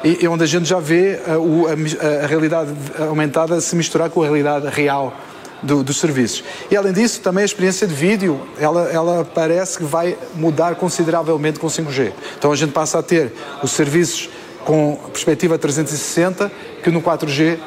e, 0.04 0.20
e 0.22 0.28
onde 0.28 0.44
a 0.44 0.48
gente 0.48 0.66
já 0.66 0.80
vê 0.80 1.20
a, 1.26 1.34
a, 1.34 2.24
a 2.24 2.28
realidade 2.28 2.70
aumentada 3.00 3.60
se 3.60 3.76
misturar 3.76 4.10
com 4.12 4.22
a 4.22 4.26
realidade 4.26 4.68
real 4.68 5.16
do, 5.62 5.84
dos 5.84 6.00
serviços. 6.00 6.44
E 6.70 6.76
além 6.76 6.94
disso, 6.94 7.22
também 7.22 7.42
a 7.42 7.46
experiência 7.46 7.88
de 7.88 7.94
vídeo, 7.94 8.40
ela, 8.60 8.90
ela 8.92 9.26
parece 9.26 9.78
que 9.78 9.84
vai 9.84 10.18
mudar 10.36 10.76
consideravelmente 10.76 11.60
com 11.60 11.68
5G. 11.68 12.12
Então 12.38 12.52
a 12.52 12.56
gente 12.56 12.72
passa 12.72 13.00
a 13.00 13.04
ter 13.04 13.32
os 13.64 13.72
serviços 13.72 14.30
com 14.66 14.98
perspectiva 15.12 15.58
360 15.58 16.52
que 16.84 16.92
no 16.92 17.02
4G 17.02 17.58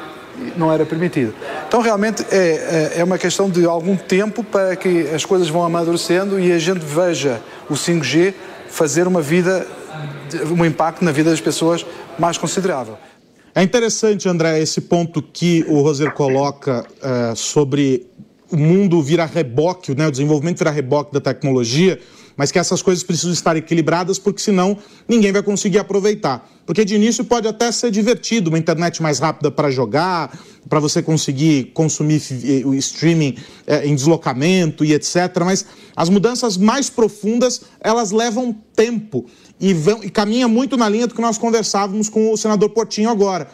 não 0.55 0.71
era 0.71 0.85
permitido. 0.85 1.33
Então 1.67 1.81
realmente 1.81 2.25
é, 2.31 2.91
é, 2.95 2.99
é 2.99 3.03
uma 3.03 3.17
questão 3.17 3.49
de 3.49 3.65
algum 3.65 3.95
tempo 3.95 4.43
para 4.43 4.75
que 4.75 5.09
as 5.13 5.25
coisas 5.25 5.49
vão 5.49 5.63
amadurecendo 5.63 6.39
e 6.39 6.51
a 6.51 6.59
gente 6.59 6.79
veja 6.79 7.41
o 7.69 7.73
5G 7.73 8.33
fazer 8.69 9.07
uma 9.07 9.21
vida, 9.21 9.67
um 10.57 10.65
impacto 10.65 11.03
na 11.03 11.11
vida 11.11 11.29
das 11.29 11.41
pessoas 11.41 11.85
mais 12.17 12.37
considerável. 12.37 12.97
É 13.53 13.61
interessante, 13.61 14.29
André, 14.29 14.61
esse 14.61 14.79
ponto 14.79 15.21
que 15.21 15.65
o 15.67 15.81
Roser 15.81 16.13
coloca 16.13 16.85
uh, 17.01 17.35
sobre 17.35 18.07
o 18.49 18.55
mundo 18.57 19.01
virar 19.01 19.25
reboque, 19.25 19.93
né, 19.93 20.07
o 20.07 20.11
desenvolvimento 20.11 20.59
virar 20.59 20.71
reboque 20.71 21.13
da 21.13 21.19
tecnologia, 21.19 21.99
mas 22.35 22.51
que 22.51 22.59
essas 22.59 22.81
coisas 22.81 23.03
precisam 23.03 23.31
estar 23.31 23.55
equilibradas, 23.55 24.17
porque 24.17 24.41
senão 24.41 24.77
ninguém 25.07 25.31
vai 25.31 25.43
conseguir 25.43 25.79
aproveitar. 25.79 26.49
Porque 26.65 26.85
de 26.85 26.95
início 26.95 27.25
pode 27.25 27.47
até 27.47 27.71
ser 27.71 27.91
divertido, 27.91 28.49
uma 28.49 28.57
internet 28.57 29.01
mais 29.01 29.19
rápida 29.19 29.51
para 29.51 29.69
jogar, 29.69 30.37
para 30.69 30.79
você 30.79 31.01
conseguir 31.01 31.71
consumir 31.73 32.21
o 32.65 32.73
streaming 32.75 33.35
é, 33.67 33.85
em 33.85 33.95
deslocamento 33.95 34.85
e 34.85 34.93
etc. 34.93 35.15
Mas 35.43 35.65
as 35.95 36.09
mudanças 36.09 36.57
mais 36.57 36.89
profundas, 36.89 37.61
elas 37.81 38.11
levam 38.11 38.55
tempo 38.75 39.25
e, 39.59 39.73
vão, 39.73 40.03
e 40.03 40.09
caminha 40.09 40.47
muito 40.47 40.77
na 40.77 40.87
linha 40.87 41.07
do 41.07 41.13
que 41.13 41.21
nós 41.21 41.37
conversávamos 41.37 42.09
com 42.09 42.31
o 42.31 42.37
senador 42.37 42.69
Portinho 42.69 43.09
agora. 43.09 43.47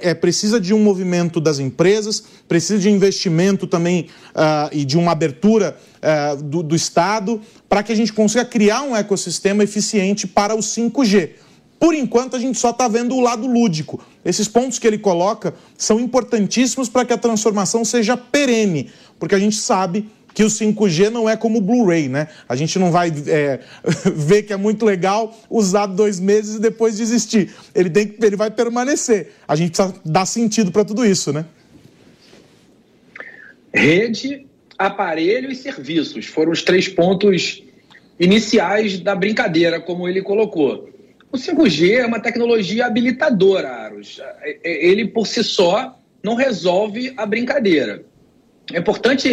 é, 0.00 0.14
precisa 0.14 0.60
de 0.60 0.72
um 0.72 0.82
movimento 0.82 1.40
das 1.40 1.58
empresas, 1.58 2.24
precisa 2.48 2.78
de 2.78 2.90
investimento 2.90 3.66
também 3.66 4.08
uh, 4.30 4.68
e 4.72 4.84
de 4.84 4.96
uma 4.96 5.12
abertura 5.12 5.76
uh, 5.98 6.42
do, 6.42 6.62
do 6.62 6.74
Estado 6.74 7.40
para 7.68 7.82
que 7.82 7.92
a 7.92 7.94
gente 7.94 8.12
consiga 8.12 8.44
criar 8.44 8.82
um 8.82 8.96
ecossistema 8.96 9.62
eficiente 9.62 10.26
para 10.26 10.54
o 10.54 10.58
5G. 10.58 11.30
Por 11.78 11.94
enquanto, 11.94 12.34
a 12.34 12.38
gente 12.38 12.58
só 12.58 12.70
está 12.70 12.88
vendo 12.88 13.14
o 13.14 13.20
lado 13.20 13.46
lúdico. 13.46 14.00
Esses 14.24 14.48
pontos 14.48 14.78
que 14.78 14.86
ele 14.86 14.98
coloca 14.98 15.54
são 15.76 16.00
importantíssimos 16.00 16.88
para 16.88 17.04
que 17.04 17.12
a 17.12 17.18
transformação 17.18 17.84
seja 17.84 18.16
perene, 18.16 18.90
porque 19.18 19.34
a 19.34 19.38
gente 19.38 19.56
sabe 19.56 20.08
que 20.34 20.42
o 20.44 20.46
5G 20.46 21.10
não 21.10 21.28
é 21.28 21.36
como 21.36 21.58
o 21.58 21.60
Blu-ray, 21.60 22.08
né? 22.08 22.28
A 22.48 22.54
gente 22.54 22.78
não 22.78 22.90
vai 22.90 23.12
é, 23.26 23.60
ver 24.14 24.42
que 24.42 24.52
é 24.52 24.56
muito 24.56 24.84
legal, 24.84 25.36
usar 25.50 25.86
dois 25.86 26.20
meses 26.20 26.56
e 26.56 26.60
depois 26.60 26.96
desistir. 26.96 27.52
Ele, 27.74 27.90
tem, 27.90 28.14
ele 28.22 28.36
vai 28.36 28.50
permanecer. 28.50 29.32
A 29.46 29.56
gente 29.56 29.72
precisa 29.72 29.94
dar 30.04 30.26
sentido 30.26 30.70
para 30.70 30.84
tudo 30.84 31.04
isso, 31.04 31.32
né? 31.32 31.44
Rede, 33.72 34.46
aparelho 34.78 35.50
e 35.50 35.56
serviços 35.56 36.26
foram 36.26 36.52
os 36.52 36.62
três 36.62 36.88
pontos 36.88 37.62
iniciais 38.18 38.98
da 39.00 39.14
brincadeira, 39.14 39.80
como 39.80 40.08
ele 40.08 40.22
colocou. 40.22 40.88
O 41.30 41.36
5G 41.36 41.98
é 41.98 42.06
uma 42.06 42.20
tecnologia 42.20 42.86
habilitadora, 42.86 43.68
Aros. 43.68 44.20
É, 44.40 44.58
é, 44.64 44.86
ele, 44.86 45.06
por 45.06 45.26
si 45.26 45.44
só, 45.44 45.98
não 46.22 46.34
resolve 46.34 47.12
a 47.16 47.26
brincadeira. 47.26 48.04
É 48.72 48.78
importante 48.78 49.30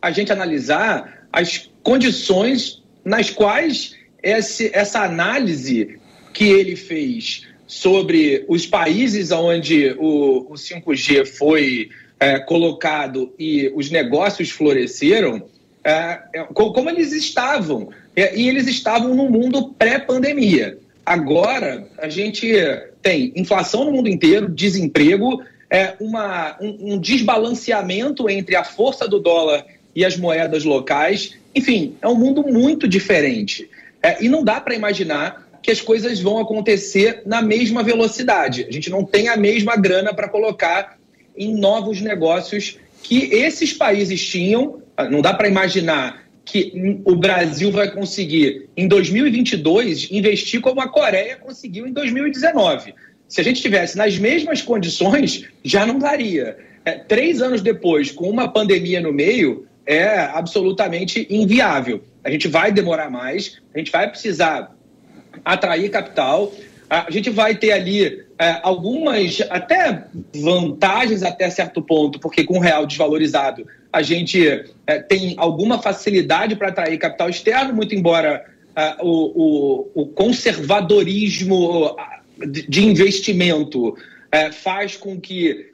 a 0.00 0.10
gente 0.10 0.32
analisar 0.32 1.26
as 1.32 1.70
condições 1.82 2.82
nas 3.04 3.30
quais 3.30 3.96
esse, 4.22 4.70
essa 4.74 5.02
análise 5.02 5.98
que 6.32 6.44
ele 6.44 6.76
fez 6.76 7.46
sobre 7.66 8.44
os 8.48 8.66
países 8.66 9.32
onde 9.32 9.94
o, 9.98 10.46
o 10.50 10.54
5G 10.54 11.26
foi 11.26 11.88
é, 12.22 12.38
colocado 12.38 13.34
e 13.36 13.72
os 13.74 13.90
negócios 13.90 14.48
floresceram, 14.48 15.42
é, 15.82 16.20
é 16.32 16.44
como 16.54 16.88
eles 16.88 17.12
estavam. 17.12 17.88
E 18.16 18.48
eles 18.48 18.68
estavam 18.68 19.12
no 19.12 19.28
mundo 19.28 19.74
pré-pandemia. 19.76 20.78
Agora, 21.04 21.84
a 21.98 22.08
gente 22.08 22.46
tem 23.02 23.32
inflação 23.34 23.86
no 23.86 23.90
mundo 23.90 24.08
inteiro, 24.08 24.48
desemprego, 24.48 25.42
é, 25.68 25.94
uma, 25.98 26.56
um, 26.60 26.92
um 26.92 26.98
desbalanceamento 27.00 28.30
entre 28.30 28.54
a 28.54 28.62
força 28.62 29.08
do 29.08 29.18
dólar 29.18 29.64
e 29.92 30.04
as 30.04 30.16
moedas 30.16 30.62
locais. 30.62 31.36
Enfim, 31.52 31.96
é 32.00 32.06
um 32.06 32.14
mundo 32.14 32.44
muito 32.44 32.86
diferente. 32.86 33.68
É, 34.00 34.22
e 34.22 34.28
não 34.28 34.44
dá 34.44 34.60
para 34.60 34.76
imaginar 34.76 35.48
que 35.60 35.72
as 35.72 35.80
coisas 35.80 36.20
vão 36.20 36.38
acontecer 36.38 37.22
na 37.26 37.42
mesma 37.42 37.82
velocidade. 37.82 38.64
A 38.68 38.70
gente 38.70 38.90
não 38.90 39.04
tem 39.04 39.28
a 39.28 39.36
mesma 39.36 39.74
grana 39.74 40.14
para 40.14 40.28
colocar 40.28 41.01
em 41.36 41.54
novos 41.54 42.00
negócios 42.00 42.78
que 43.02 43.24
esses 43.34 43.72
países 43.72 44.24
tinham. 44.24 44.80
Não 45.10 45.20
dá 45.20 45.34
para 45.34 45.48
imaginar 45.48 46.22
que 46.44 47.00
o 47.04 47.14
Brasil 47.14 47.70
vai 47.70 47.90
conseguir, 47.90 48.68
em 48.76 48.88
2022, 48.88 50.10
investir 50.10 50.60
como 50.60 50.80
a 50.80 50.88
Coreia 50.88 51.36
conseguiu 51.36 51.86
em 51.86 51.92
2019. 51.92 52.94
Se 53.28 53.40
a 53.40 53.44
gente 53.44 53.62
tivesse 53.62 53.96
nas 53.96 54.18
mesmas 54.18 54.60
condições, 54.60 55.48
já 55.64 55.86
não 55.86 55.98
daria. 55.98 56.58
É, 56.84 56.92
três 56.92 57.40
anos 57.40 57.62
depois, 57.62 58.10
com 58.10 58.28
uma 58.28 58.48
pandemia 58.48 59.00
no 59.00 59.12
meio, 59.12 59.66
é 59.86 60.18
absolutamente 60.18 61.26
inviável. 61.30 62.02
A 62.24 62.30
gente 62.30 62.48
vai 62.48 62.72
demorar 62.72 63.10
mais, 63.10 63.58
a 63.74 63.78
gente 63.78 63.90
vai 63.90 64.10
precisar 64.10 64.76
atrair 65.44 65.90
capital, 65.90 66.52
a 66.90 67.10
gente 67.10 67.30
vai 67.30 67.54
ter 67.54 67.72
ali 67.72 68.24
é, 68.42 68.58
algumas 68.64 69.40
até 69.50 70.02
vantagens 70.34 71.22
até 71.22 71.48
certo 71.48 71.80
ponto, 71.80 72.18
porque 72.18 72.42
com 72.42 72.58
o 72.58 72.60
real 72.60 72.84
desvalorizado 72.84 73.64
a 73.92 74.02
gente 74.02 74.64
é, 74.84 74.98
tem 74.98 75.34
alguma 75.36 75.80
facilidade 75.80 76.56
para 76.56 76.70
atrair 76.70 76.98
capital 76.98 77.30
externo, 77.30 77.72
muito 77.72 77.94
embora 77.94 78.44
é, 78.74 78.96
o, 79.00 79.90
o, 79.94 80.02
o, 80.02 80.06
conservadorismo 80.06 81.94
de 82.68 82.84
investimento 82.84 83.96
é, 84.32 84.50
faz 84.50 84.96
com 84.96 85.20
que 85.20 85.70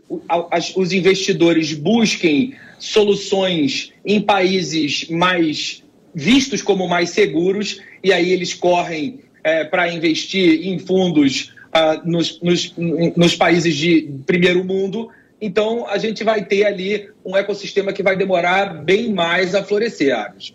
os 0.77 0.93
investidores 0.93 1.73
busquem 1.73 2.55
soluções 2.79 3.95
em 4.05 4.21
países 4.21 5.09
mais 5.09 5.83
vistos 6.15 6.61
como 6.61 6.87
mais 6.87 7.11
seguros, 7.11 7.81
e 8.05 8.13
aí 8.13 8.31
eles 8.31 8.53
correm 8.53 9.21
é, 9.43 9.65
para 9.65 9.91
investir 9.91 10.67
em 10.67 10.79
fundos 10.79 11.57
uh, 11.75 12.09
nos, 12.09 12.41
nos, 12.41 12.75
nos 13.17 13.35
países 13.35 13.75
de 13.75 14.11
primeiro 14.27 14.65
mundo. 14.65 15.11
Então, 15.41 15.87
a 15.87 15.99
gente 15.99 16.25
vai 16.25 16.45
ter 16.45 16.65
ali 16.65 17.09
um 17.25 17.37
ecossistema 17.37 17.93
que 17.93 18.03
vai 18.03 18.17
demorar 18.17 18.83
bem 18.85 19.13
mais 19.13 19.55
a 19.55 19.63
florescer, 19.63 20.17
Aves. 20.17 20.53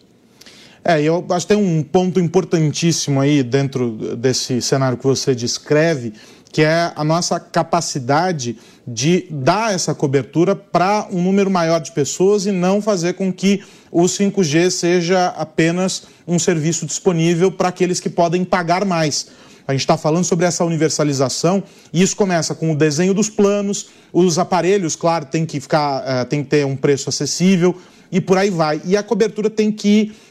É, 0.83 1.01
eu 1.01 1.25
acho 1.29 1.47
que 1.47 1.55
tem 1.55 1.63
um 1.63 1.81
ponto 1.81 2.19
importantíssimo 2.19 3.21
aí 3.21 3.41
dentro 3.41 3.91
desse 4.17 4.61
cenário 4.61 4.97
que 4.97 5.05
você 5.05 5.33
descreve, 5.33 6.13
que 6.51 6.61
é 6.61 6.91
a 6.93 7.03
nossa 7.05 7.39
capacidade 7.39 8.57
de 8.85 9.25
dar 9.31 9.73
essa 9.73 9.95
cobertura 9.95 10.55
para 10.55 11.07
um 11.09 11.21
número 11.21 11.49
maior 11.49 11.79
de 11.79 11.91
pessoas 11.93 12.45
e 12.45 12.51
não 12.51 12.81
fazer 12.81 13.13
com 13.13 13.31
que 13.31 13.63
o 13.89 14.03
5G 14.03 14.69
seja 14.69 15.27
apenas 15.29 16.03
um 16.27 16.37
serviço 16.37 16.85
disponível 16.85 17.49
para 17.49 17.69
aqueles 17.69 18.01
que 18.01 18.09
podem 18.09 18.43
pagar 18.43 18.83
mais. 18.83 19.27
A 19.67 19.71
gente 19.71 19.81
está 19.81 19.97
falando 19.97 20.25
sobre 20.25 20.45
essa 20.45 20.65
universalização 20.65 21.63
e 21.91 22.01
isso 22.01 22.15
começa 22.15 22.53
com 22.53 22.71
o 22.71 22.75
desenho 22.75 23.13
dos 23.13 23.29
planos, 23.29 23.87
os 24.11 24.37
aparelhos, 24.37 24.95
claro, 24.95 25.25
tem 25.25 25.45
que 25.45 25.59
ficar, 25.59 26.01
uh, 26.01 26.25
tem 26.25 26.43
que 26.43 26.49
ter 26.49 26.65
um 26.65 26.75
preço 26.75 27.09
acessível 27.09 27.75
e 28.11 28.21
por 28.21 28.37
aí 28.37 28.51
vai. 28.51 28.79
E 28.85 28.95
a 28.95 29.01
cobertura 29.01 29.49
tem 29.49 29.71
que 29.71 29.87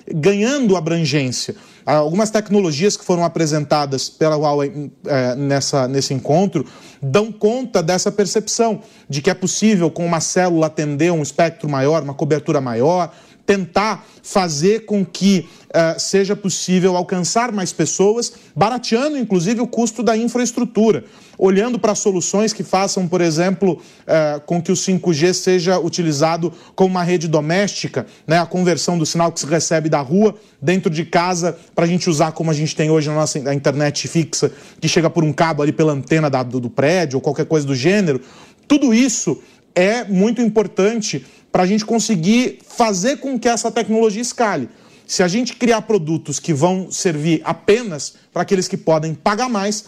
ir 0.06 0.14
ganhando 0.14 0.76
abrangência. 0.76 1.56
Algumas 1.84 2.30
tecnologias 2.30 2.96
que 2.96 3.04
foram 3.04 3.24
apresentadas 3.24 4.08
pela 4.08 4.36
Huawei 4.36 4.92
é, 5.04 5.34
nessa, 5.34 5.88
nesse 5.88 6.14
encontro 6.14 6.64
dão 7.02 7.32
conta 7.32 7.82
dessa 7.82 8.12
percepção 8.12 8.82
de 9.08 9.20
que 9.20 9.28
é 9.28 9.34
possível, 9.34 9.90
com 9.90 10.06
uma 10.06 10.20
célula, 10.20 10.68
atender 10.68 11.10
um 11.10 11.22
espectro 11.22 11.68
maior, 11.68 12.04
uma 12.04 12.14
cobertura 12.14 12.60
maior, 12.60 13.12
tentar 13.44 14.06
fazer 14.22 14.84
com 14.86 15.04
que 15.04 15.48
uh, 15.68 15.98
seja 15.98 16.36
possível 16.36 16.96
alcançar 16.96 17.50
mais 17.52 17.72
pessoas, 17.72 18.32
barateando 18.54 19.18
inclusive 19.18 19.60
o 19.60 19.66
custo 19.66 20.02
da 20.02 20.16
infraestrutura, 20.16 21.04
olhando 21.36 21.78
para 21.78 21.94
soluções 21.94 22.52
que 22.52 22.62
façam, 22.62 23.08
por 23.08 23.20
exemplo, 23.20 23.72
uh, 23.72 24.40
com 24.46 24.62
que 24.62 24.70
o 24.70 24.74
5G 24.74 25.32
seja 25.34 25.78
utilizado 25.78 26.52
como 26.74 26.90
uma 26.90 27.02
rede 27.02 27.26
doméstica, 27.26 28.06
né, 28.26 28.38
a 28.38 28.46
conversão 28.46 28.96
do 28.96 29.04
sinal 29.04 29.32
que 29.32 29.40
se 29.40 29.46
recebe 29.46 29.88
da 29.88 30.00
rua 30.00 30.36
dentro 30.60 30.88
de 30.88 31.04
casa 31.04 31.58
para 31.74 31.84
a 31.84 31.88
gente 31.88 32.08
usar 32.08 32.32
como 32.32 32.50
a 32.50 32.54
gente 32.54 32.76
tem 32.76 32.90
hoje 32.90 33.08
na 33.08 33.14
nossa 33.14 33.38
internet 33.38 34.06
fixa, 34.06 34.52
que 34.80 34.88
chega 34.88 35.10
por 35.10 35.24
um 35.24 35.32
cabo 35.32 35.62
ali 35.62 35.72
pela 35.72 35.92
antena 35.92 36.30
da, 36.30 36.42
do, 36.42 36.60
do 36.60 36.70
prédio 36.70 37.16
ou 37.16 37.20
qualquer 37.20 37.46
coisa 37.46 37.66
do 37.66 37.74
gênero. 37.74 38.20
Tudo 38.68 38.94
isso 38.94 39.42
é 39.74 40.04
muito 40.04 40.40
importante 40.40 41.24
para 41.52 41.64
a 41.64 41.66
gente 41.66 41.84
conseguir 41.84 42.60
fazer 42.66 43.18
com 43.18 43.38
que 43.38 43.46
essa 43.46 43.70
tecnologia 43.70 44.22
escale. 44.22 44.70
Se 45.06 45.22
a 45.22 45.28
gente 45.28 45.54
criar 45.54 45.82
produtos 45.82 46.40
que 46.40 46.54
vão 46.54 46.90
servir 46.90 47.42
apenas 47.44 48.14
para 48.32 48.42
aqueles 48.42 48.66
que 48.66 48.78
podem 48.78 49.14
pagar 49.14 49.50
mais, 49.50 49.84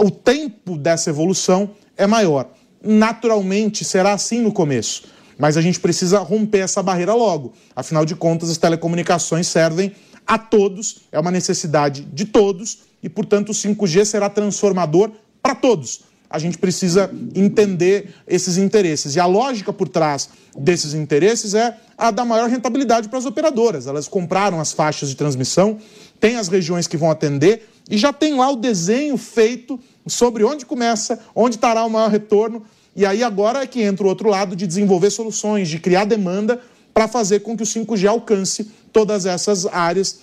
o 0.00 0.10
tempo 0.10 0.78
dessa 0.78 1.10
evolução 1.10 1.70
é 1.96 2.06
maior. 2.06 2.48
Naturalmente 2.80 3.84
será 3.84 4.12
assim 4.12 4.40
no 4.40 4.52
começo, 4.52 5.08
mas 5.36 5.56
a 5.56 5.60
gente 5.60 5.80
precisa 5.80 6.20
romper 6.20 6.58
essa 6.58 6.80
barreira 6.80 7.12
logo. 7.12 7.52
Afinal 7.74 8.04
de 8.04 8.14
contas, 8.14 8.48
as 8.48 8.56
telecomunicações 8.56 9.48
servem 9.48 9.92
a 10.24 10.38
todos, 10.38 11.00
é 11.10 11.18
uma 11.18 11.32
necessidade 11.32 12.02
de 12.02 12.26
todos 12.26 12.80
e, 13.02 13.08
portanto, 13.08 13.48
o 13.48 13.52
5G 13.52 14.04
será 14.04 14.30
transformador 14.30 15.10
para 15.42 15.56
todos 15.56 16.07
a 16.30 16.38
gente 16.38 16.58
precisa 16.58 17.10
entender 17.34 18.14
esses 18.26 18.58
interesses. 18.58 19.16
E 19.16 19.20
a 19.20 19.26
lógica 19.26 19.72
por 19.72 19.88
trás 19.88 20.28
desses 20.56 20.92
interesses 20.92 21.54
é 21.54 21.76
a 21.96 22.10
da 22.10 22.24
maior 22.24 22.48
rentabilidade 22.48 23.08
para 23.08 23.18
as 23.18 23.24
operadoras. 23.24 23.86
Elas 23.86 24.06
compraram 24.06 24.60
as 24.60 24.72
faixas 24.72 25.08
de 25.08 25.16
transmissão, 25.16 25.78
tem 26.20 26.36
as 26.36 26.48
regiões 26.48 26.86
que 26.86 26.96
vão 26.96 27.10
atender 27.10 27.68
e 27.90 27.96
já 27.96 28.12
tem 28.12 28.34
lá 28.34 28.50
o 28.50 28.56
desenho 28.56 29.16
feito 29.16 29.80
sobre 30.06 30.44
onde 30.44 30.66
começa, 30.66 31.18
onde 31.34 31.56
estará 31.56 31.84
o 31.84 31.90
maior 31.90 32.10
retorno. 32.10 32.62
E 32.94 33.06
aí 33.06 33.22
agora 33.22 33.62
é 33.62 33.66
que 33.66 33.80
entra 33.82 34.04
o 34.04 34.08
outro 34.08 34.28
lado 34.28 34.54
de 34.54 34.66
desenvolver 34.66 35.10
soluções, 35.10 35.68
de 35.68 35.78
criar 35.78 36.04
demanda 36.04 36.60
para 36.92 37.08
fazer 37.08 37.40
com 37.40 37.56
que 37.56 37.62
o 37.62 37.66
5G 37.66 38.08
alcance 38.08 38.70
todas 38.92 39.24
essas 39.24 39.66
áreas 39.66 40.20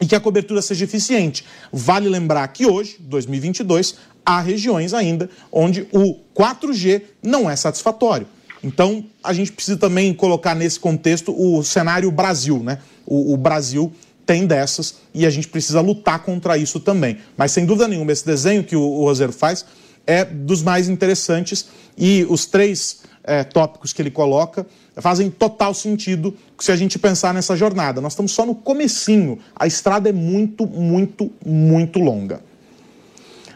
e 0.00 0.06
que 0.06 0.16
a 0.16 0.20
cobertura 0.20 0.60
seja 0.60 0.84
eficiente. 0.84 1.44
Vale 1.72 2.08
lembrar 2.08 2.46
que 2.48 2.66
hoje, 2.66 2.96
2022, 3.00 3.96
há 4.24 4.40
regiões 4.40 4.94
ainda 4.94 5.28
onde 5.50 5.86
o 5.92 6.16
4G 6.34 7.02
não 7.22 7.50
é 7.50 7.56
satisfatório. 7.56 8.26
Então, 8.62 9.04
a 9.22 9.32
gente 9.32 9.50
precisa 9.50 9.76
também 9.76 10.14
colocar 10.14 10.54
nesse 10.54 10.78
contexto 10.78 11.34
o 11.36 11.62
cenário 11.64 12.10
Brasil, 12.10 12.62
né? 12.62 12.78
O, 13.04 13.34
o, 13.34 13.36
Brasil 13.36 13.92
tem 14.24 14.46
dessas 14.46 14.96
e 15.12 15.26
a 15.26 15.30
gente 15.30 15.48
precisa 15.48 15.80
lutar 15.80 16.20
contra 16.20 16.56
isso 16.56 16.78
também. 16.78 17.18
Mas, 17.36 17.50
sem 17.50 17.66
dúvida 17.66 17.88
nenhuma, 17.88 18.12
esse 18.12 18.24
desenho 18.24 18.62
que 18.62 18.76
o, 18.76 18.80
o 18.80 19.04
Roser 19.04 19.32
faz 19.32 19.64
é 20.06 20.24
dos 20.24 20.62
mais 20.62 20.88
interessantes 20.88 21.66
e 21.98 22.24
os 22.28 22.46
três 22.46 23.02
é, 23.24 23.42
tópicos 23.42 23.92
que 23.92 24.00
ele 24.00 24.10
coloca 24.10 24.66
fazem 24.96 25.30
total 25.30 25.72
sentido 25.72 26.36
se 26.58 26.70
a 26.70 26.76
gente 26.76 26.98
pensar 26.98 27.32
nessa 27.32 27.56
jornada. 27.56 28.00
Nós 28.00 28.12
estamos 28.12 28.32
só 28.32 28.44
no 28.44 28.54
comecinho. 28.54 29.38
A 29.56 29.66
estrada 29.66 30.08
é 30.08 30.12
muito, 30.12 30.66
muito, 30.66 31.32
muito 31.44 31.98
longa. 31.98 32.42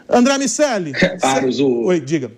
André 0.09 0.37
Miceli. 0.37 0.93
Carlos, 1.19 1.59
o... 1.59 1.85
Oi, 1.85 1.99
diga. 1.99 2.31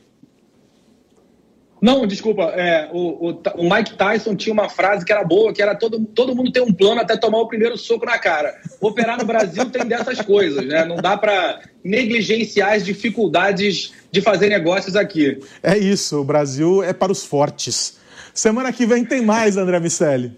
Não, 1.82 2.05
desculpa. 2.05 2.43
É, 2.55 2.89
o, 2.91 3.30
o, 3.30 3.41
o, 3.55 3.74
Mike 3.74 3.95
Tyson 3.95 4.36
tinha 4.36 4.51
uma 4.51 4.67
frase 4.67 5.05
que 5.05 5.11
era 5.11 5.24
boa, 5.24 5.53
que 5.53 5.61
era 5.61 5.74
todo, 5.76 6.03
todo 6.05 6.36
mundo 6.36 6.51
tem 6.51 6.61
um 6.61 6.74
plano 6.74 6.99
até 6.99 7.15
tomar 7.15 7.39
o 7.39 7.47
primeiro 7.47 7.78
soco 7.78 8.05
na 8.05 8.17
cara. 8.17 8.53
Operar 8.82 9.17
no 9.17 9.26
Brasil 9.26 9.65
tem 9.70 9.86
dessas 9.86 10.20
coisas, 10.22 10.65
né? 10.65 10.84
Não 10.84 10.97
dá 10.97 11.15
para 11.15 11.61
negligenciar 11.84 12.74
as 12.74 12.86
dificuldades 12.86 13.93
de 14.11 14.22
fazer 14.22 14.49
negócios 14.49 14.95
aqui. 14.95 15.39
É 15.63 15.78
isso, 15.78 16.20
o 16.20 16.24
Brasil 16.24 16.84
é 16.84 16.91
para 16.91 17.11
os 17.11 17.24
fortes. 17.24 17.97
Semana 18.34 18.74
que 18.74 18.86
vem 18.86 19.05
tem 19.05 19.22
mais, 19.22 19.55
André 19.55 19.80
Miceli. 19.80 20.34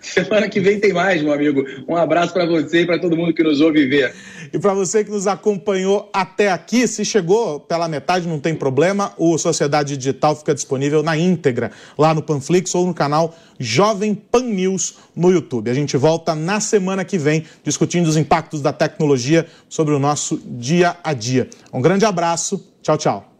Semana 0.00 0.48
que 0.48 0.60
vem 0.60 0.80
tem 0.80 0.92
mais, 0.92 1.22
meu 1.22 1.32
amigo. 1.32 1.64
Um 1.86 1.96
abraço 1.96 2.32
para 2.32 2.46
você 2.46 2.82
e 2.82 2.86
para 2.86 2.98
todo 2.98 3.16
mundo 3.16 3.34
que 3.34 3.42
nos 3.42 3.60
ouve 3.60 3.86
ver. 3.86 4.14
E 4.52 4.58
para 4.58 4.74
você 4.74 5.04
que 5.04 5.10
nos 5.10 5.26
acompanhou 5.26 6.08
até 6.12 6.50
aqui, 6.50 6.86
se 6.88 7.04
chegou 7.04 7.60
pela 7.60 7.88
metade, 7.88 8.26
não 8.26 8.40
tem 8.40 8.54
problema, 8.54 9.12
o 9.16 9.36
Sociedade 9.38 9.96
Digital 9.96 10.34
fica 10.34 10.54
disponível 10.54 11.02
na 11.02 11.16
íntegra 11.16 11.70
lá 11.96 12.14
no 12.14 12.22
Panflix 12.22 12.74
ou 12.74 12.86
no 12.86 12.94
canal 12.94 13.36
Jovem 13.58 14.14
Pan 14.14 14.42
News 14.42 14.96
no 15.14 15.30
YouTube. 15.30 15.70
A 15.70 15.74
gente 15.74 15.96
volta 15.96 16.34
na 16.34 16.60
semana 16.60 17.04
que 17.04 17.18
vem 17.18 17.44
discutindo 17.62 18.06
os 18.06 18.16
impactos 18.16 18.62
da 18.62 18.72
tecnologia 18.72 19.46
sobre 19.68 19.94
o 19.94 19.98
nosso 19.98 20.40
dia 20.44 20.96
a 21.04 21.12
dia. 21.12 21.48
Um 21.72 21.80
grande 21.80 22.04
abraço. 22.04 22.64
Tchau, 22.82 22.96
tchau. 22.96 23.32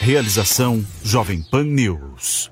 Realização 0.00 0.82
Jovem 1.04 1.42
Pan 1.50 1.64
News. 1.64 2.50